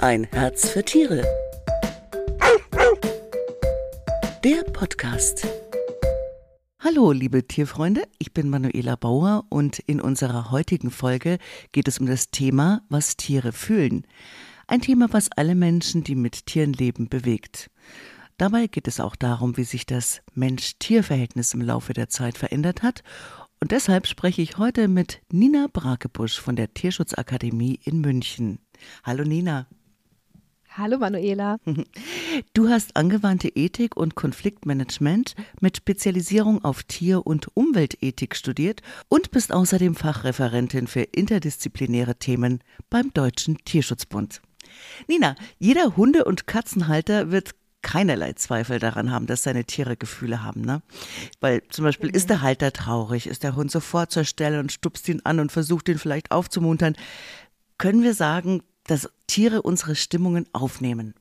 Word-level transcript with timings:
Ein 0.00 0.24
Herz 0.24 0.68
für 0.68 0.84
Tiere. 0.84 1.24
Der 4.44 4.62
Podcast. 4.72 5.48
Hallo, 6.78 7.12
liebe 7.12 7.48
Tierfreunde, 7.48 8.02
ich 8.18 8.34
bin 8.34 8.50
Manuela 8.50 8.96
Bauer 8.96 9.46
und 9.48 9.78
in 9.78 10.02
unserer 10.02 10.50
heutigen 10.50 10.90
Folge 10.90 11.38
geht 11.72 11.88
es 11.88 11.98
um 11.98 12.06
das 12.06 12.30
Thema, 12.30 12.82
was 12.90 13.16
Tiere 13.16 13.52
fühlen. 13.52 14.06
Ein 14.66 14.82
Thema, 14.82 15.08
was 15.12 15.30
alle 15.32 15.54
Menschen, 15.54 16.04
die 16.04 16.14
mit 16.14 16.44
Tieren 16.44 16.74
leben, 16.74 17.08
bewegt. 17.08 17.70
Dabei 18.36 18.66
geht 18.66 18.88
es 18.88 19.00
auch 19.00 19.16
darum, 19.16 19.56
wie 19.56 19.64
sich 19.64 19.86
das 19.86 20.20
Mensch-Tier-Verhältnis 20.34 21.54
im 21.54 21.62
Laufe 21.62 21.94
der 21.94 22.10
Zeit 22.10 22.36
verändert 22.36 22.82
hat. 22.82 23.02
Und 23.60 23.72
deshalb 23.72 24.06
spreche 24.06 24.42
ich 24.42 24.58
heute 24.58 24.88
mit 24.88 25.22
Nina 25.32 25.68
Brakebusch 25.72 26.38
von 26.38 26.54
der 26.54 26.74
Tierschutzakademie 26.74 27.80
in 27.82 28.02
München. 28.02 28.58
Hallo 29.02 29.24
Nina. 29.24 29.66
Hallo 30.76 30.98
Manuela. 30.98 31.58
Du 32.52 32.68
hast 32.68 32.96
angewandte 32.96 33.48
Ethik 33.48 33.96
und 33.96 34.14
Konfliktmanagement 34.14 35.34
mit 35.60 35.78
Spezialisierung 35.78 36.62
auf 36.62 36.82
Tier- 36.82 37.26
und 37.26 37.48
Umweltethik 37.54 38.36
studiert 38.36 38.82
und 39.08 39.30
bist 39.30 39.54
außerdem 39.54 39.94
Fachreferentin 39.94 40.86
für 40.86 41.00
interdisziplinäre 41.00 42.16
Themen 42.16 42.62
beim 42.90 43.10
Deutschen 43.14 43.56
Tierschutzbund. 43.64 44.42
Nina, 45.08 45.34
jeder 45.58 45.96
Hunde- 45.96 46.26
und 46.26 46.46
Katzenhalter 46.46 47.30
wird 47.30 47.52
keinerlei 47.80 48.34
Zweifel 48.34 48.78
daran 48.78 49.10
haben, 49.10 49.26
dass 49.26 49.44
seine 49.44 49.64
Tiere 49.64 49.96
Gefühle 49.96 50.42
haben. 50.42 50.60
Ne? 50.60 50.82
Weil 51.40 51.62
zum 51.70 51.86
Beispiel 51.86 52.10
ist 52.10 52.28
der 52.28 52.42
Halter 52.42 52.72
traurig, 52.72 53.28
ist 53.28 53.44
der 53.44 53.56
Hund 53.56 53.70
sofort 53.70 54.12
zur 54.12 54.24
Stelle 54.24 54.60
und 54.60 54.72
stupst 54.72 55.08
ihn 55.08 55.22
an 55.24 55.40
und 55.40 55.52
versucht 55.52 55.88
ihn 55.88 55.98
vielleicht 55.98 56.32
aufzumuntern. 56.32 56.96
Können 57.78 58.02
wir 58.02 58.12
sagen, 58.12 58.62
dass 58.86 59.10
Tiere 59.26 59.62
unsere 59.62 59.94
Stimmungen 59.94 60.46
aufnehmen? 60.52 61.14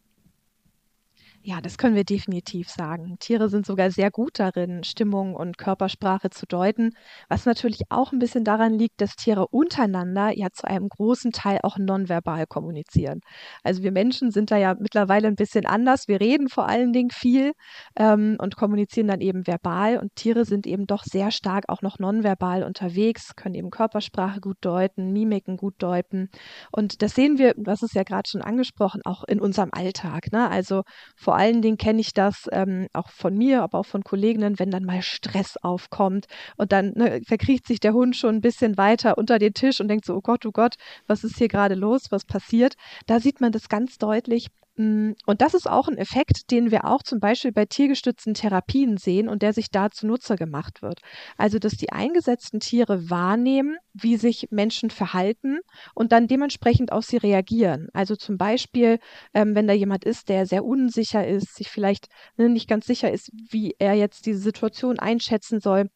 Ja, 1.48 1.62
das 1.62 1.78
können 1.78 1.94
wir 1.96 2.06
definitiv 2.06 2.72
sagen. 2.72 3.18
Tiere 3.20 3.50
sind 3.50 3.68
sogar 3.68 3.92
sehr 3.92 4.10
gut 4.10 4.40
darin, 4.40 4.84
Stimmung 4.84 5.36
und 5.36 5.60
Körpersprache 5.60 6.32
zu 6.32 6.48
deuten, 6.48 6.90
was 7.30 7.46
natürlich 7.46 7.82
auch 7.90 8.12
ein 8.12 8.18
bisschen 8.18 8.44
daran 8.44 8.74
liegt, 8.80 9.00
dass 9.00 9.16
Tiere 9.16 9.50
untereinander 9.50 10.36
ja 10.36 10.48
zu 10.52 10.66
einem 10.66 10.90
großen 10.90 11.32
Teil 11.32 11.60
auch 11.62 11.78
nonverbal 11.78 12.48
kommunizieren. 12.48 13.20
Also 13.62 13.84
wir 13.84 13.92
Menschen 13.92 14.32
sind 14.32 14.50
da 14.50 14.58
ja 14.58 14.74
mittlerweile 14.80 15.28
ein 15.28 15.36
bisschen 15.36 15.68
anders. 15.68 16.08
Wir 16.08 16.20
reden 16.20 16.50
vor 16.50 16.68
allen 16.68 16.94
Dingen 16.94 17.12
viel 17.12 17.52
ähm, 17.96 18.38
und 18.40 18.56
kommunizieren 18.58 19.08
dann 19.08 19.22
eben 19.22 19.46
verbal 19.46 20.00
und 20.00 20.16
Tiere 20.16 20.46
sind 20.46 20.66
eben 20.66 20.88
doch 20.88 21.04
sehr 21.04 21.30
stark 21.30 21.66
auch 21.68 21.84
noch 21.84 22.00
nonverbal 22.00 22.64
unterwegs, 22.64 23.36
können 23.36 23.54
eben 23.54 23.70
Körpersprache 23.70 24.40
gut 24.40 24.58
deuten, 24.62 25.14
Mimiken 25.14 25.58
gut 25.58 25.76
deuten. 25.78 26.30
Und 26.72 27.04
das 27.04 27.14
sehen 27.14 27.38
wir, 27.38 27.54
das 27.56 27.84
ist 27.84 27.94
ja 27.94 28.02
gerade 28.02 28.28
schon 28.28 28.42
angesprochen, 28.42 29.02
auch 29.06 29.24
in 29.26 29.40
unserem 29.40 29.70
Alltag. 29.72 30.32
Ne? 30.32 30.50
Also 30.50 30.82
vor 31.16 31.35
vor 31.36 31.42
allen 31.42 31.62
Dingen 31.62 31.78
kenne 31.78 32.00
ich 32.00 32.14
das 32.14 32.48
ähm, 32.54 32.88
auch 32.94 33.10
von 33.10 33.38
mir, 33.38 33.62
aber 33.62 33.80
auch 33.80 33.86
von 33.86 34.06
Kolleginnen, 34.06 34.58
wenn 34.58 34.72
dann 34.72 34.86
mal 34.86 35.02
Stress 35.02 35.58
aufkommt 35.58 36.28
und 36.56 36.72
dann 36.72 36.94
ne, 36.96 37.20
verkriecht 37.28 37.68
sich 37.68 37.82
der 37.82 37.92
Hund 37.92 38.16
schon 38.16 38.36
ein 38.36 38.42
bisschen 38.42 38.78
weiter 38.78 39.18
unter 39.18 39.38
den 39.38 39.54
Tisch 39.54 39.82
und 39.82 39.90
denkt 39.90 40.06
so, 40.06 40.16
oh 40.16 40.22
Gott, 40.22 40.46
oh 40.46 40.54
Gott, 40.54 40.76
was 41.08 41.26
ist 41.26 41.38
hier 41.38 41.50
gerade 41.50 41.76
los, 41.76 42.04
was 42.10 42.24
passiert? 42.24 42.76
Da 43.06 43.20
sieht 43.20 43.42
man 43.42 43.52
das 43.52 43.68
ganz 43.68 43.98
deutlich, 43.98 44.48
und 44.78 45.16
das 45.42 45.54
ist 45.54 45.70
auch 45.70 45.88
ein 45.88 45.98
Effekt, 45.98 46.52
den 46.52 46.70
wir 46.70 46.84
auch 46.84 47.02
zum 47.02 47.22
Beispiel 47.22 47.54
bei 47.54 47.66
tiergestützten 47.66 48.34
Therapien 48.34 48.98
sehen 48.98 49.30
und 49.30 49.42
der 49.42 49.54
sich 49.54 49.72
da 49.72 49.90
zunutze 49.90 50.36
gemacht 50.36 50.82
wird. 50.82 51.00
Also, 51.38 51.60
dass 51.60 51.78
die 51.78 51.94
eingesetzten 51.94 52.60
Tiere 52.60 53.10
wahrnehmen, 53.10 53.78
wie 53.94 54.18
sich 54.18 54.48
Menschen 54.52 54.90
verhalten 54.90 55.60
und 55.94 56.12
dann 56.12 56.28
dementsprechend 56.28 56.92
auf 56.92 57.06
sie 57.06 57.18
reagieren. 57.18 57.88
Also 57.94 58.18
zum 58.18 58.38
Beispiel, 58.38 59.00
ähm, 59.34 59.56
wenn 59.56 59.68
da 59.68 59.74
jemand 59.74 60.04
ist, 60.04 60.28
der 60.28 60.46
sehr 60.46 60.66
unsicher 60.66 61.26
ist, 61.26 61.56
sich 61.56 61.70
vielleicht 61.70 62.08
ne, 62.36 62.50
nicht 62.50 62.68
ganz 62.68 62.86
sicher 62.86 63.10
ist, 63.12 63.32
wie 63.50 63.76
er 63.80 63.94
jetzt 63.94 64.26
diese 64.26 64.40
Situation 64.40 65.00
einschätzen 65.00 65.62
soll, 65.62 65.90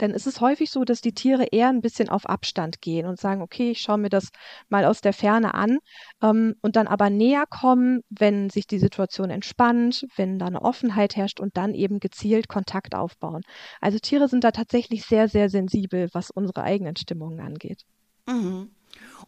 dann 0.00 0.12
ist 0.12 0.26
es 0.26 0.40
häufig 0.40 0.70
so, 0.70 0.84
dass 0.84 1.00
die 1.00 1.12
Tiere 1.12 1.46
eher 1.50 1.68
ein 1.68 1.80
bisschen 1.80 2.08
auf 2.08 2.26
Abstand 2.26 2.80
gehen 2.80 3.06
und 3.06 3.20
sagen, 3.20 3.42
okay, 3.42 3.70
ich 3.70 3.80
schaue 3.80 3.98
mir 3.98 4.08
das 4.08 4.30
mal 4.68 4.84
aus 4.84 5.00
der 5.00 5.12
Ferne 5.12 5.54
an 5.54 5.78
ähm, 6.22 6.54
und 6.62 6.76
dann 6.76 6.86
aber 6.86 7.10
näher 7.10 7.44
kommen, 7.48 8.00
wenn 8.08 8.50
sich 8.50 8.66
die 8.66 8.78
Situation 8.78 9.30
entspannt, 9.30 10.06
wenn 10.16 10.38
da 10.38 10.46
eine 10.46 10.62
Offenheit 10.62 11.16
herrscht 11.16 11.40
und 11.40 11.56
dann 11.56 11.74
eben 11.74 12.00
gezielt 12.00 12.48
Kontakt 12.48 12.94
aufbauen. 12.94 13.42
Also 13.80 13.98
Tiere 13.98 14.28
sind 14.28 14.44
da 14.44 14.52
tatsächlich 14.52 15.04
sehr, 15.04 15.28
sehr 15.28 15.50
sensibel, 15.50 16.08
was 16.12 16.30
unsere 16.30 16.62
eigenen 16.62 16.96
Stimmungen 16.96 17.40
angeht. 17.40 17.84
Mhm. 18.26 18.70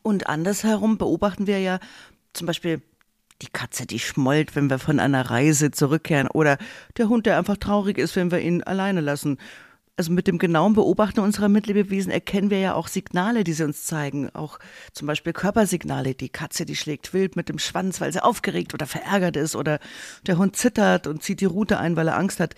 Und 0.02 0.26
andersherum 0.26 0.98
beobachten 0.98 1.46
wir 1.46 1.60
ja 1.60 1.78
zum 2.32 2.46
Beispiel 2.46 2.82
die 3.42 3.48
Katze, 3.48 3.86
die 3.86 3.98
schmollt, 3.98 4.56
wenn 4.56 4.70
wir 4.70 4.78
von 4.78 5.00
einer 5.00 5.28
Reise 5.30 5.70
zurückkehren 5.70 6.28
oder 6.28 6.58
der 6.96 7.08
Hund, 7.08 7.26
der 7.26 7.38
einfach 7.38 7.56
traurig 7.56 7.98
ist, 7.98 8.16
wenn 8.16 8.30
wir 8.30 8.40
ihn 8.40 8.62
alleine 8.62 9.00
lassen 9.00 9.38
also 9.96 10.10
mit 10.10 10.26
dem 10.26 10.38
genauen 10.38 10.72
Beobachten 10.72 11.20
unserer 11.20 11.48
Mitlebewesen 11.48 12.10
erkennen 12.10 12.50
wir 12.50 12.58
ja 12.58 12.74
auch 12.74 12.88
Signale, 12.88 13.44
die 13.44 13.52
sie 13.52 13.64
uns 13.64 13.84
zeigen. 13.84 14.30
Auch 14.34 14.58
zum 14.92 15.06
Beispiel 15.06 15.32
Körpersignale. 15.32 16.14
Die 16.14 16.30
Katze, 16.30 16.64
die 16.64 16.76
schlägt 16.76 17.12
wild 17.12 17.36
mit 17.36 17.48
dem 17.48 17.58
Schwanz, 17.58 18.00
weil 18.00 18.12
sie 18.12 18.22
aufgeregt 18.24 18.74
oder 18.74 18.86
verärgert 18.86 19.36
ist. 19.36 19.54
Oder 19.54 19.80
der 20.26 20.38
Hund 20.38 20.56
zittert 20.56 21.06
und 21.06 21.22
zieht 21.22 21.40
die 21.40 21.46
Rute 21.46 21.78
ein, 21.78 21.96
weil 21.96 22.08
er 22.08 22.16
Angst 22.16 22.40
hat. 22.40 22.54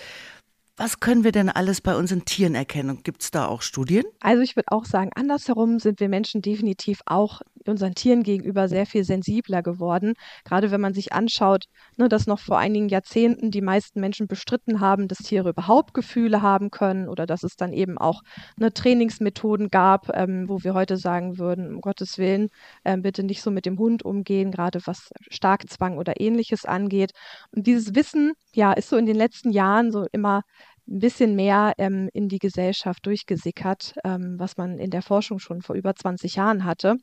Was 0.77 0.99
können 0.99 1.23
wir 1.23 1.31
denn 1.31 1.49
alles 1.49 1.81
bei 1.81 1.95
unseren 1.95 2.25
Tieren 2.25 2.57
erkennen? 2.57 3.05
Gibt 3.05 3.23
es 3.23 3.31
da 3.31 3.47
auch 3.47 3.63
Studien? 3.63 4.03
Also 4.21 4.43
ich 4.43 4.57
würde 4.57 4.73
auch 4.73 4.85
sagen, 4.85 5.11
andersherum 5.15 5.79
sind 5.79 6.01
wir 6.01 6.09
Menschen 6.09 6.43
definitiv 6.43 7.01
auch 7.07 7.43
unseren 7.65 7.95
Tieren 7.95 8.23
gegenüber 8.23 8.69
sehr 8.69 8.85
viel 8.85 9.05
sensibler 9.05 9.63
geworden. 9.63 10.15
Gerade 10.45 10.71
wenn 10.71 10.81
man 10.81 10.93
sich 10.93 11.13
anschaut, 11.13 11.67
ne, 11.97 12.09
dass 12.09 12.27
noch 12.27 12.39
vor 12.39 12.59
einigen 12.59 12.89
Jahrzehnten 12.89 13.51
die 13.51 13.63
meisten 13.63 14.01
Menschen 14.01 14.27
bestritten 14.27 14.81
haben, 14.81 15.09
dass 15.09 15.19
Tiere 15.19 15.51
überhaupt 15.51 15.95
Gefühle 15.95 16.43
haben 16.43 16.71
können 16.71 17.09
oder 17.09 17.25
dass 17.25 17.43
es 17.43 17.57
dann 17.57 17.73
eben 17.73 17.97
auch 17.97 18.23
ne, 18.59 18.73
Trainingsmethoden 18.73 19.69
gab, 19.69 20.09
ähm, 20.15 20.49
wo 20.49 20.63
wir 20.63 20.75
heute 20.75 20.97
sagen 20.97 21.39
würden, 21.39 21.75
um 21.75 21.81
Gottes 21.81 22.19
Willen, 22.19 22.49
ähm, 22.85 23.03
bitte 23.03 23.23
nicht 23.23 23.43
so 23.43 23.51
mit 23.51 23.67
dem 23.67 23.79
Hund 23.79 24.05
umgehen, 24.05 24.51
gerade 24.51 24.81
was 24.85 25.11
Starkzwang 25.31 25.99
oder 25.99 26.21
ähnliches 26.21 26.65
angeht. 26.65 27.13
Und 27.55 27.67
dieses 27.67 27.95
Wissen, 27.95 28.33
ja, 28.55 28.73
ist 28.73 28.89
so 28.89 28.97
in 28.97 29.07
den 29.07 29.17
letzten 29.17 29.51
Jahren 29.51 29.91
so 29.91 30.07
immer 30.13 30.43
ein 30.87 30.99
bisschen 30.99 31.35
mehr 31.35 31.73
ähm, 31.79 32.09
in 32.13 32.29
die 32.29 32.39
Gesellschaft 32.39 33.07
durchgesickert, 33.07 33.95
ähm, 34.05 34.39
was 34.39 34.57
man 34.57 34.79
in 34.79 34.91
der 34.91 35.03
Forschung 35.03 35.39
schon 35.39 35.63
vor 35.63 35.77
über 35.77 35.95
20 35.95 36.37
Jahren 36.37 36.65
hatte. 36.65 36.97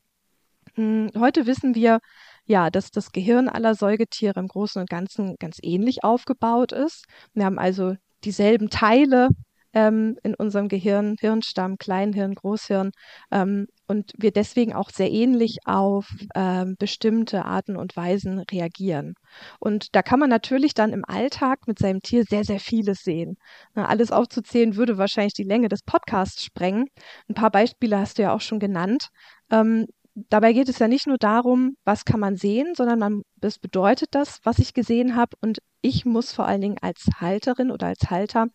Hm, 0.74 1.10
heute 1.18 1.46
wissen 1.46 1.74
wir, 1.74 1.98
ja, 2.46 2.70
dass 2.70 2.90
das 2.90 3.12
Gehirn 3.12 3.48
aller 3.48 3.74
Säugetiere 3.74 4.40
im 4.40 4.48
Großen 4.48 4.80
und 4.80 4.88
Ganzen 4.88 5.36
ganz 5.38 5.58
ähnlich 5.62 6.04
aufgebaut 6.04 6.72
ist. 6.72 7.04
Wir 7.34 7.44
haben 7.44 7.58
also 7.58 7.94
dieselben 8.24 8.70
Teile 8.70 9.28
ähm, 9.74 10.18
in 10.22 10.34
unserem 10.34 10.68
Gehirn, 10.68 11.16
Hirnstamm, 11.20 11.78
Kleinhirn, 11.78 12.34
Großhirn, 12.34 12.90
ähm, 13.30 13.66
und 13.92 14.12
wir 14.16 14.32
deswegen 14.32 14.72
auch 14.72 14.90
sehr 14.90 15.10
ähnlich 15.10 15.58
auf 15.66 16.08
ähm, 16.34 16.76
bestimmte 16.78 17.44
Arten 17.44 17.76
und 17.76 17.94
Weisen 17.94 18.38
reagieren. 18.38 19.14
Und 19.60 19.94
da 19.94 20.02
kann 20.02 20.18
man 20.18 20.30
natürlich 20.30 20.72
dann 20.72 20.94
im 20.94 21.04
Alltag 21.04 21.66
mit 21.66 21.78
seinem 21.78 22.00
Tier 22.00 22.24
sehr, 22.24 22.44
sehr 22.44 22.58
vieles 22.58 23.00
sehen. 23.02 23.36
Na, 23.74 23.86
alles 23.86 24.10
aufzuzählen 24.10 24.76
würde 24.76 24.96
wahrscheinlich 24.96 25.34
die 25.34 25.42
Länge 25.42 25.68
des 25.68 25.82
Podcasts 25.82 26.42
sprengen. 26.42 26.86
Ein 27.28 27.34
paar 27.34 27.50
Beispiele 27.50 27.98
hast 27.98 28.18
du 28.18 28.22
ja 28.22 28.34
auch 28.34 28.40
schon 28.40 28.60
genannt. 28.60 29.08
Ähm, 29.50 29.86
dabei 30.14 30.52
geht 30.52 30.68
es 30.68 30.78
ja 30.78 30.88
nicht 30.88 31.06
nur 31.06 31.18
darum, 31.18 31.76
was 31.84 32.04
kann 32.04 32.20
man 32.20 32.36
sehen, 32.36 32.74
sondern 32.74 32.98
man, 32.98 33.22
das 33.36 33.58
bedeutet 33.58 34.08
das, 34.12 34.38
was 34.42 34.58
ich 34.58 34.74
gesehen 34.74 35.16
habe. 35.16 35.36
Und 35.40 35.58
ich 35.82 36.04
muss 36.04 36.32
vor 36.32 36.46
allen 36.46 36.60
Dingen 36.60 36.78
als 36.80 37.04
Halterin 37.20 37.70
oder 37.70 37.88
als 37.88 38.10
Halter 38.10 38.46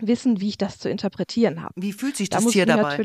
wissen, 0.00 0.40
wie 0.40 0.48
ich 0.48 0.58
das 0.58 0.78
zu 0.78 0.88
interpretieren 0.88 1.62
habe. 1.62 1.74
Wie 1.76 1.92
fühlt 1.92 2.16
sich 2.16 2.28
das 2.28 2.44
da 2.44 2.50
Tier 2.50 2.66
dabei? 2.66 2.96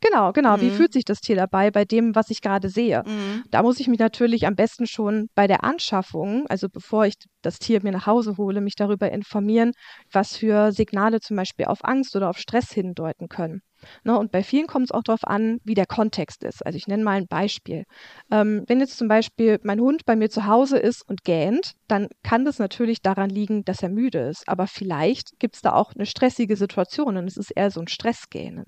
Genau, 0.00 0.32
genau. 0.32 0.56
Mhm. 0.56 0.60
Wie 0.60 0.70
fühlt 0.70 0.92
sich 0.92 1.04
das 1.04 1.20
Tier 1.20 1.36
dabei 1.36 1.70
bei 1.70 1.84
dem, 1.84 2.14
was 2.14 2.30
ich 2.30 2.42
gerade 2.42 2.68
sehe? 2.68 3.02
Mhm. 3.06 3.44
Da 3.50 3.62
muss 3.62 3.80
ich 3.80 3.88
mich 3.88 3.98
natürlich 3.98 4.46
am 4.46 4.54
besten 4.54 4.86
schon 4.86 5.28
bei 5.34 5.46
der 5.46 5.64
Anschaffung, 5.64 6.46
also 6.48 6.68
bevor 6.68 7.06
ich 7.06 7.14
das 7.42 7.58
Tier 7.58 7.82
mir 7.82 7.92
nach 7.92 8.06
Hause 8.06 8.36
hole, 8.36 8.60
mich 8.60 8.74
darüber 8.76 9.10
informieren, 9.10 9.72
was 10.12 10.36
für 10.36 10.72
Signale 10.72 11.20
zum 11.20 11.36
Beispiel 11.36 11.66
auf 11.66 11.84
Angst 11.84 12.14
oder 12.16 12.28
auf 12.28 12.38
Stress 12.38 12.70
hindeuten 12.72 13.28
können. 13.28 13.62
Ne, 14.04 14.18
und 14.18 14.32
bei 14.32 14.42
vielen 14.42 14.66
kommt 14.66 14.86
es 14.86 14.90
auch 14.90 15.02
darauf 15.02 15.24
an, 15.24 15.58
wie 15.64 15.74
der 15.74 15.86
Kontext 15.86 16.44
ist. 16.44 16.64
Also 16.64 16.76
ich 16.76 16.86
nenne 16.86 17.04
mal 17.04 17.16
ein 17.16 17.26
Beispiel. 17.26 17.84
Ähm, 18.30 18.64
wenn 18.66 18.80
jetzt 18.80 18.98
zum 18.98 19.08
Beispiel 19.08 19.58
mein 19.62 19.80
Hund 19.80 20.04
bei 20.04 20.16
mir 20.16 20.30
zu 20.30 20.46
Hause 20.46 20.78
ist 20.78 21.08
und 21.08 21.24
gähnt, 21.24 21.72
dann 21.88 22.08
kann 22.22 22.44
das 22.44 22.58
natürlich 22.58 23.02
daran 23.02 23.30
liegen, 23.30 23.64
dass 23.64 23.82
er 23.82 23.88
müde 23.88 24.20
ist. 24.20 24.48
Aber 24.48 24.66
vielleicht 24.66 25.38
gibt 25.38 25.56
es 25.56 25.62
da 25.62 25.72
auch 25.72 25.92
eine 25.94 26.06
stressige 26.06 26.56
Situation 26.56 27.16
und 27.16 27.26
es 27.26 27.36
ist 27.36 27.50
eher 27.50 27.70
so 27.70 27.80
ein 27.80 27.88
Stressgähnen. 27.88 28.64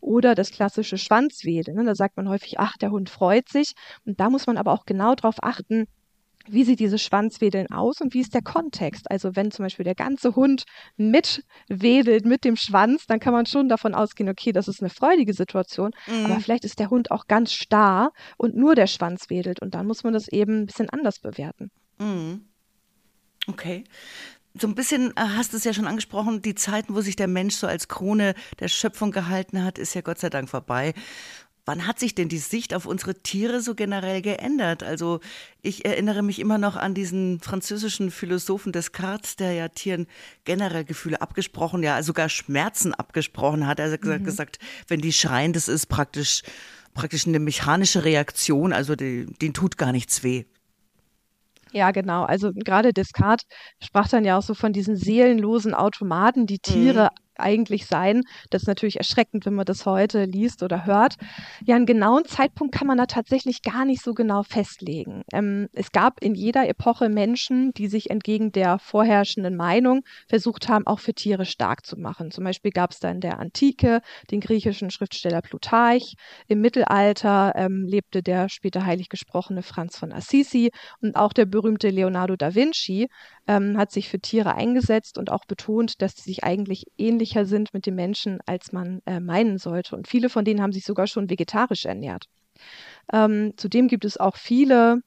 Oder 0.00 0.34
das 0.34 0.50
klassische 0.50 0.98
Schwanzwedeln. 0.98 1.76
Ne? 1.76 1.84
Da 1.84 1.94
sagt 1.94 2.16
man 2.16 2.28
häufig, 2.28 2.58
ach, 2.58 2.76
der 2.76 2.90
Hund 2.90 3.10
freut 3.10 3.48
sich. 3.48 3.72
Und 4.04 4.20
da 4.20 4.30
muss 4.30 4.46
man 4.46 4.56
aber 4.58 4.72
auch 4.72 4.86
genau 4.86 5.14
darauf 5.14 5.36
achten, 5.42 5.86
wie 6.48 6.64
sieht 6.64 6.80
dieses 6.80 7.02
Schwanzwedeln 7.02 7.70
aus 7.70 8.00
und 8.00 8.14
wie 8.14 8.20
ist 8.20 8.34
der 8.34 8.42
Kontext? 8.42 9.10
Also 9.10 9.36
wenn 9.36 9.50
zum 9.50 9.64
Beispiel 9.64 9.84
der 9.84 9.94
ganze 9.94 10.34
Hund 10.36 10.64
mitwedelt 10.96 12.24
mit 12.24 12.44
dem 12.44 12.56
Schwanz, 12.56 13.06
dann 13.06 13.20
kann 13.20 13.32
man 13.32 13.46
schon 13.46 13.68
davon 13.68 13.94
ausgehen, 13.94 14.28
okay, 14.28 14.52
das 14.52 14.68
ist 14.68 14.80
eine 14.80 14.90
freudige 14.90 15.32
Situation, 15.32 15.90
mhm. 16.06 16.26
aber 16.26 16.40
vielleicht 16.40 16.64
ist 16.64 16.78
der 16.78 16.90
Hund 16.90 17.10
auch 17.10 17.26
ganz 17.26 17.52
starr 17.52 18.12
und 18.36 18.56
nur 18.56 18.74
der 18.74 18.86
Schwanz 18.86 19.30
wedelt 19.30 19.60
und 19.60 19.74
dann 19.74 19.86
muss 19.86 20.04
man 20.04 20.12
das 20.12 20.28
eben 20.28 20.62
ein 20.62 20.66
bisschen 20.66 20.90
anders 20.90 21.18
bewerten. 21.20 21.70
Mhm. 21.98 22.42
Okay. 23.46 23.84
So 24.56 24.68
ein 24.68 24.76
bisschen 24.76 25.10
äh, 25.16 25.20
hast 25.36 25.52
du 25.52 25.56
es 25.56 25.64
ja 25.64 25.74
schon 25.74 25.88
angesprochen, 25.88 26.40
die 26.40 26.54
Zeiten, 26.54 26.94
wo 26.94 27.00
sich 27.00 27.16
der 27.16 27.26
Mensch 27.26 27.56
so 27.56 27.66
als 27.66 27.88
Krone 27.88 28.34
der 28.60 28.68
Schöpfung 28.68 29.10
gehalten 29.10 29.64
hat, 29.64 29.78
ist 29.78 29.94
ja 29.94 30.00
Gott 30.00 30.18
sei 30.20 30.30
Dank 30.30 30.48
vorbei. 30.48 30.94
Wann 31.66 31.86
hat 31.86 31.98
sich 31.98 32.14
denn 32.14 32.28
die 32.28 32.38
Sicht 32.38 32.74
auf 32.74 32.84
unsere 32.84 33.14
Tiere 33.14 33.62
so 33.62 33.74
generell 33.74 34.20
geändert? 34.20 34.82
Also 34.82 35.20
ich 35.62 35.86
erinnere 35.86 36.22
mich 36.22 36.38
immer 36.38 36.58
noch 36.58 36.76
an 36.76 36.92
diesen 36.92 37.40
französischen 37.40 38.10
Philosophen 38.10 38.70
Descartes, 38.70 39.36
der 39.36 39.52
ja 39.52 39.68
Tieren 39.68 40.06
generell 40.44 40.84
Gefühle 40.84 41.22
abgesprochen, 41.22 41.82
ja 41.82 42.02
sogar 42.02 42.28
Schmerzen 42.28 42.92
abgesprochen 42.92 43.66
hat. 43.66 43.78
Er 43.78 43.90
hat 43.90 44.04
mhm. 44.04 44.24
gesagt, 44.24 44.58
wenn 44.88 45.00
die 45.00 45.12
schreien, 45.12 45.54
das 45.54 45.68
ist 45.68 45.86
praktisch 45.86 46.42
praktisch 46.92 47.26
eine 47.26 47.40
mechanische 47.40 48.04
Reaktion, 48.04 48.72
also 48.72 48.94
die, 48.94 49.26
denen 49.42 49.52
tut 49.52 49.76
gar 49.76 49.90
nichts 49.90 50.22
weh. 50.22 50.44
Ja, 51.72 51.90
genau. 51.90 52.22
Also 52.22 52.52
gerade 52.54 52.92
Descartes 52.92 53.48
sprach 53.82 54.08
dann 54.08 54.24
ja 54.24 54.38
auch 54.38 54.42
so 54.42 54.54
von 54.54 54.72
diesen 54.72 54.94
seelenlosen 54.96 55.74
Automaten, 55.74 56.46
die 56.46 56.60
Tiere 56.60 57.10
mhm 57.12 57.23
eigentlich 57.36 57.86
sein. 57.86 58.22
Das 58.50 58.62
ist 58.62 58.68
natürlich 58.68 58.96
erschreckend, 58.96 59.46
wenn 59.46 59.54
man 59.54 59.64
das 59.64 59.86
heute 59.86 60.24
liest 60.24 60.62
oder 60.62 60.86
hört. 60.86 61.16
Ja, 61.64 61.76
einen 61.76 61.86
genauen 61.86 62.24
Zeitpunkt 62.24 62.74
kann 62.74 62.86
man 62.86 62.98
da 62.98 63.06
tatsächlich 63.06 63.62
gar 63.62 63.84
nicht 63.84 64.02
so 64.02 64.14
genau 64.14 64.42
festlegen. 64.42 65.22
Ähm, 65.32 65.68
es 65.72 65.92
gab 65.92 66.22
in 66.22 66.34
jeder 66.34 66.68
Epoche 66.68 67.08
Menschen, 67.08 67.72
die 67.72 67.88
sich 67.88 68.10
entgegen 68.10 68.52
der 68.52 68.78
vorherrschenden 68.78 69.56
Meinung 69.56 70.02
versucht 70.28 70.68
haben, 70.68 70.86
auch 70.86 71.00
für 71.00 71.14
Tiere 71.14 71.44
stark 71.44 71.84
zu 71.84 71.96
machen. 71.96 72.30
Zum 72.30 72.44
Beispiel 72.44 72.70
gab 72.70 72.92
es 72.92 73.00
da 73.00 73.10
in 73.10 73.20
der 73.20 73.38
Antike 73.38 74.00
den 74.30 74.40
griechischen 74.40 74.90
Schriftsteller 74.90 75.42
Plutarch. 75.42 76.14
Im 76.48 76.60
Mittelalter 76.60 77.52
ähm, 77.56 77.86
lebte 77.86 78.22
der 78.22 78.48
später 78.48 78.84
heilig 78.86 79.08
gesprochene 79.08 79.62
Franz 79.62 79.98
von 79.98 80.12
Assisi 80.12 80.70
und 81.00 81.16
auch 81.16 81.32
der 81.32 81.46
berühmte 81.46 81.90
Leonardo 81.90 82.36
da 82.36 82.54
Vinci 82.54 83.08
ähm, 83.46 83.76
hat 83.76 83.90
sich 83.90 84.08
für 84.08 84.20
Tiere 84.20 84.54
eingesetzt 84.54 85.18
und 85.18 85.30
auch 85.30 85.44
betont, 85.44 86.00
dass 86.02 86.16
sie 86.16 86.22
sich 86.22 86.44
eigentlich 86.44 86.84
ähnlicher 86.98 87.44
sind 87.46 87.74
mit 87.74 87.86
den 87.86 87.94
Menschen, 87.94 88.38
als 88.46 88.72
man 88.72 89.00
äh, 89.06 89.20
meinen 89.20 89.58
sollte. 89.58 89.96
Und 89.96 90.08
viele 90.08 90.28
von 90.28 90.44
denen 90.44 90.62
haben 90.62 90.72
sich 90.72 90.84
sogar 90.84 91.06
schon 91.06 91.30
vegetarisch 91.30 91.84
ernährt. 91.84 92.26
Ähm, 93.12 93.52
zudem 93.56 93.88
gibt 93.88 94.04
es 94.04 94.16
auch 94.16 94.36
viele 94.36 95.00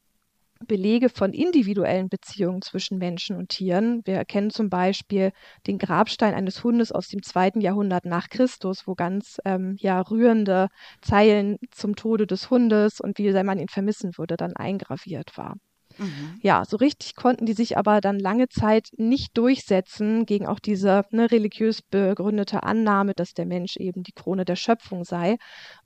Belege 0.65 1.09
von 1.09 1.33
individuellen 1.33 2.09
Beziehungen 2.09 2.61
zwischen 2.61 2.97
Menschen 2.97 3.35
und 3.35 3.49
Tieren. 3.49 4.01
Wir 4.05 4.15
erkennen 4.15 4.49
zum 4.49 4.69
Beispiel 4.69 5.31
den 5.67 5.77
Grabstein 5.77 6.33
eines 6.33 6.63
Hundes 6.63 6.91
aus 6.91 7.07
dem 7.07 7.21
zweiten 7.21 7.61
Jahrhundert 7.61 8.05
nach 8.05 8.29
Christus, 8.29 8.87
wo 8.87 8.95
ganz 8.95 9.37
ähm, 9.45 9.75
ja, 9.79 10.01
rührende 10.01 10.69
Zeilen 11.01 11.57
zum 11.71 11.95
Tode 11.95 12.25
des 12.27 12.49
Hundes 12.49 12.99
und 12.99 13.17
wie 13.17 13.31
man 13.43 13.59
ihn 13.59 13.69
vermissen 13.69 14.17
würde, 14.17 14.35
dann 14.35 14.55
eingraviert 14.55 15.37
war. 15.37 15.57
Mhm. 15.97 16.39
Ja, 16.41 16.63
so 16.65 16.77
richtig 16.77 17.15
konnten 17.15 17.45
die 17.45 17.53
sich 17.53 17.77
aber 17.77 18.01
dann 18.01 18.19
lange 18.19 18.49
Zeit 18.49 18.89
nicht 18.97 19.37
durchsetzen 19.37 20.25
gegen 20.25 20.47
auch 20.47 20.59
diese 20.59 21.03
ne, 21.11 21.31
religiös 21.31 21.81
begründete 21.81 22.63
Annahme, 22.63 23.13
dass 23.15 23.33
der 23.33 23.45
Mensch 23.45 23.77
eben 23.77 24.03
die 24.03 24.13
Krone 24.13 24.45
der 24.45 24.55
Schöpfung 24.55 25.03
sei. 25.03 25.37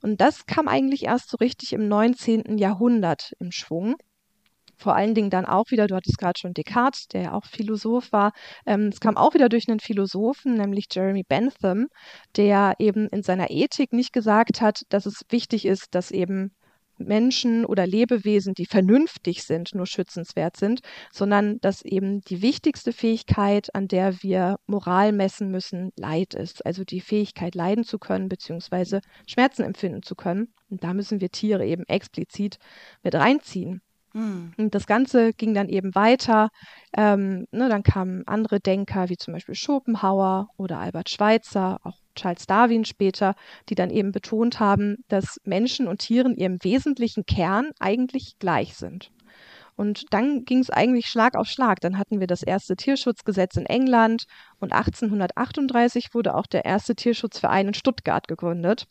Und 0.02 0.20
das 0.20 0.46
kam 0.46 0.68
eigentlich 0.68 1.04
erst 1.04 1.30
so 1.30 1.36
richtig 1.36 1.72
im 1.72 1.88
19. 1.88 2.58
Jahrhundert 2.58 3.32
im 3.38 3.52
Schwung 3.52 3.96
vor 4.82 4.96
allen 4.96 5.14
Dingen 5.14 5.30
dann 5.30 5.46
auch 5.46 5.70
wieder, 5.70 5.86
du 5.86 5.94
hattest 5.94 6.18
gerade 6.18 6.38
schon 6.38 6.54
Descartes, 6.54 7.06
der 7.06 7.22
ja 7.22 7.32
auch 7.32 7.44
Philosoph 7.46 8.12
war, 8.12 8.32
ähm, 8.66 8.88
es 8.88 9.00
kam 9.00 9.16
auch 9.16 9.32
wieder 9.34 9.48
durch 9.48 9.68
einen 9.68 9.80
Philosophen, 9.80 10.54
nämlich 10.54 10.86
Jeremy 10.90 11.22
Bentham, 11.22 11.86
der 12.36 12.74
eben 12.78 13.08
in 13.08 13.22
seiner 13.22 13.50
Ethik 13.50 13.92
nicht 13.92 14.12
gesagt 14.12 14.60
hat, 14.60 14.82
dass 14.88 15.06
es 15.06 15.22
wichtig 15.30 15.66
ist, 15.66 15.94
dass 15.94 16.10
eben 16.10 16.52
Menschen 16.98 17.64
oder 17.64 17.86
Lebewesen, 17.86 18.54
die 18.54 18.66
vernünftig 18.66 19.44
sind, 19.44 19.74
nur 19.74 19.86
schützenswert 19.86 20.56
sind, 20.56 20.80
sondern 21.12 21.58
dass 21.60 21.82
eben 21.82 22.20
die 22.22 22.42
wichtigste 22.42 22.92
Fähigkeit, 22.92 23.74
an 23.74 23.88
der 23.88 24.22
wir 24.22 24.56
Moral 24.66 25.12
messen 25.12 25.50
müssen, 25.50 25.90
Leid 25.96 26.34
ist. 26.34 26.64
Also 26.64 26.84
die 26.84 27.00
Fähigkeit, 27.00 27.54
leiden 27.54 27.84
zu 27.84 27.98
können, 27.98 28.28
beziehungsweise 28.28 29.00
Schmerzen 29.26 29.62
empfinden 29.62 30.02
zu 30.02 30.14
können. 30.14 30.52
Und 30.70 30.84
da 30.84 30.94
müssen 30.94 31.20
wir 31.20 31.30
Tiere 31.30 31.66
eben 31.66 31.84
explizit 31.86 32.58
mit 33.02 33.14
reinziehen. 33.14 33.82
Mhm. 34.12 34.52
Und 34.56 34.74
das 34.74 34.86
Ganze 34.86 35.32
ging 35.32 35.54
dann 35.54 35.68
eben 35.68 35.94
weiter. 35.94 36.48
Ähm, 36.96 37.46
ne, 37.50 37.68
dann 37.68 37.82
kamen 37.82 38.22
andere 38.26 38.60
Denker, 38.60 39.08
wie 39.08 39.16
zum 39.16 39.34
Beispiel 39.34 39.54
Schopenhauer 39.54 40.48
oder 40.56 40.78
Albert 40.78 41.10
Schweitzer, 41.10 41.78
auch 41.82 41.98
Charles 42.14 42.46
Darwin 42.46 42.84
später, 42.84 43.34
die 43.68 43.74
dann 43.74 43.90
eben 43.90 44.12
betont 44.12 44.60
haben, 44.60 44.98
dass 45.08 45.38
Menschen 45.44 45.88
und 45.88 45.98
Tieren 45.98 46.36
ihrem 46.36 46.58
wesentlichen 46.62 47.24
Kern 47.24 47.70
eigentlich 47.78 48.38
gleich 48.38 48.76
sind. 48.76 49.10
Und 49.74 50.04
dann 50.12 50.44
ging 50.44 50.58
es 50.58 50.70
eigentlich 50.70 51.06
Schlag 51.06 51.34
auf 51.34 51.46
Schlag. 51.46 51.80
Dann 51.80 51.98
hatten 51.98 52.20
wir 52.20 52.26
das 52.26 52.42
erste 52.42 52.76
Tierschutzgesetz 52.76 53.56
in 53.56 53.66
England 53.66 54.24
und 54.60 54.72
1838 54.72 56.12
wurde 56.12 56.34
auch 56.34 56.46
der 56.46 56.64
erste 56.64 56.94
Tierschutzverein 56.94 57.68
in 57.68 57.74
Stuttgart 57.74 58.28
gegründet. 58.28 58.86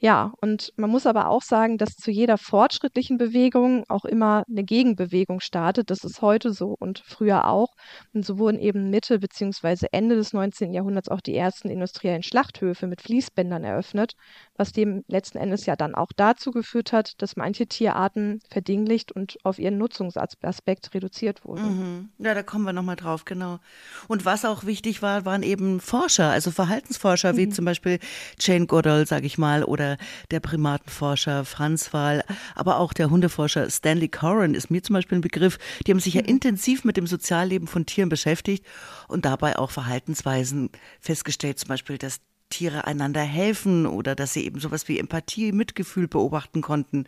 Ja, 0.00 0.32
und 0.40 0.72
man 0.76 0.90
muss 0.90 1.06
aber 1.06 1.28
auch 1.28 1.42
sagen, 1.42 1.78
dass 1.78 1.96
zu 1.96 2.10
jeder 2.10 2.38
fortschrittlichen 2.38 3.16
Bewegung 3.18 3.84
auch 3.88 4.04
immer 4.04 4.44
eine 4.48 4.64
Gegenbewegung 4.64 5.40
startet. 5.40 5.90
Das 5.90 6.04
ist 6.04 6.20
heute 6.22 6.52
so 6.52 6.76
und 6.78 7.00
früher 7.04 7.46
auch. 7.48 7.68
Und 8.12 8.24
so 8.24 8.38
wurden 8.38 8.58
eben 8.58 8.90
Mitte 8.90 9.18
bzw. 9.18 9.86
Ende 9.92 10.16
des 10.16 10.32
19. 10.32 10.72
Jahrhunderts 10.72 11.08
auch 11.08 11.20
die 11.20 11.36
ersten 11.36 11.68
industriellen 11.70 12.22
Schlachthöfe 12.22 12.86
mit 12.86 13.00
Fließbändern 13.02 13.64
eröffnet, 13.64 14.14
was 14.56 14.72
dem 14.72 15.04
letzten 15.08 15.38
Endes 15.38 15.66
ja 15.66 15.76
dann 15.76 15.94
auch 15.94 16.12
dazu 16.14 16.50
geführt 16.50 16.92
hat, 16.92 17.20
dass 17.20 17.36
manche 17.36 17.66
Tierarten 17.66 18.40
verdinglicht 18.48 19.10
und 19.12 19.36
auf 19.42 19.58
ihren 19.58 19.78
Nutzungsaspekt 19.78 20.94
reduziert 20.94 21.44
wurden. 21.44 21.64
Mhm. 21.64 22.08
Ja, 22.18 22.34
da 22.34 22.42
kommen 22.42 22.64
wir 22.64 22.72
nochmal 22.72 22.96
drauf, 22.96 23.24
genau. 23.24 23.58
Und 24.06 24.24
was 24.24 24.44
auch 24.44 24.64
wichtig 24.64 25.02
war, 25.02 25.24
waren 25.24 25.42
eben 25.42 25.80
Forscher, 25.80 26.30
also 26.30 26.50
Verhaltensforscher, 26.50 27.32
mhm. 27.32 27.36
wie 27.36 27.48
zum 27.48 27.64
Beispiel 27.64 27.98
Jane 28.38 28.66
Goodall, 28.66 29.06
sage 29.06 29.26
ich 29.26 29.38
mal, 29.38 29.64
oder 29.64 29.96
der 30.30 30.40
Primatenforscher 30.40 31.44
Franz 31.44 31.92
Wahl, 31.92 32.24
aber 32.54 32.78
auch 32.78 32.92
der 32.92 33.10
Hundeforscher 33.10 33.68
Stanley 33.70 34.08
Coren 34.08 34.54
ist 34.54 34.70
mir 34.70 34.82
zum 34.82 34.94
Beispiel 34.94 35.18
ein 35.18 35.22
Begriff. 35.22 35.58
Die 35.86 35.90
haben 35.90 36.00
sich 36.00 36.14
ja 36.14 36.22
mhm. 36.22 36.28
intensiv 36.28 36.84
mit 36.84 36.96
dem 36.96 37.06
Sozialleben 37.06 37.66
von 37.66 37.86
Tieren 37.86 38.08
beschäftigt 38.08 38.64
und 39.08 39.24
dabei 39.24 39.58
auch 39.58 39.70
Verhaltensweisen 39.70 40.70
festgestellt, 41.00 41.58
zum 41.58 41.68
Beispiel, 41.68 41.98
dass 41.98 42.20
Tiere 42.54 42.86
einander 42.86 43.22
helfen 43.22 43.84
oder 43.84 44.14
dass 44.14 44.32
sie 44.32 44.44
eben 44.44 44.60
sowas 44.60 44.86
wie 44.86 45.00
Empathie, 45.00 45.50
Mitgefühl 45.50 46.06
beobachten 46.06 46.62
konnten. 46.62 47.04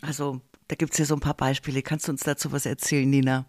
Also 0.00 0.40
da 0.66 0.74
gibt 0.74 0.94
es 0.94 0.98
ja 0.98 1.04
so 1.04 1.14
ein 1.14 1.20
paar 1.20 1.36
Beispiele. 1.36 1.80
Kannst 1.82 2.08
du 2.08 2.12
uns 2.12 2.22
dazu 2.22 2.50
was 2.50 2.66
erzählen, 2.66 3.08
Nina? 3.08 3.46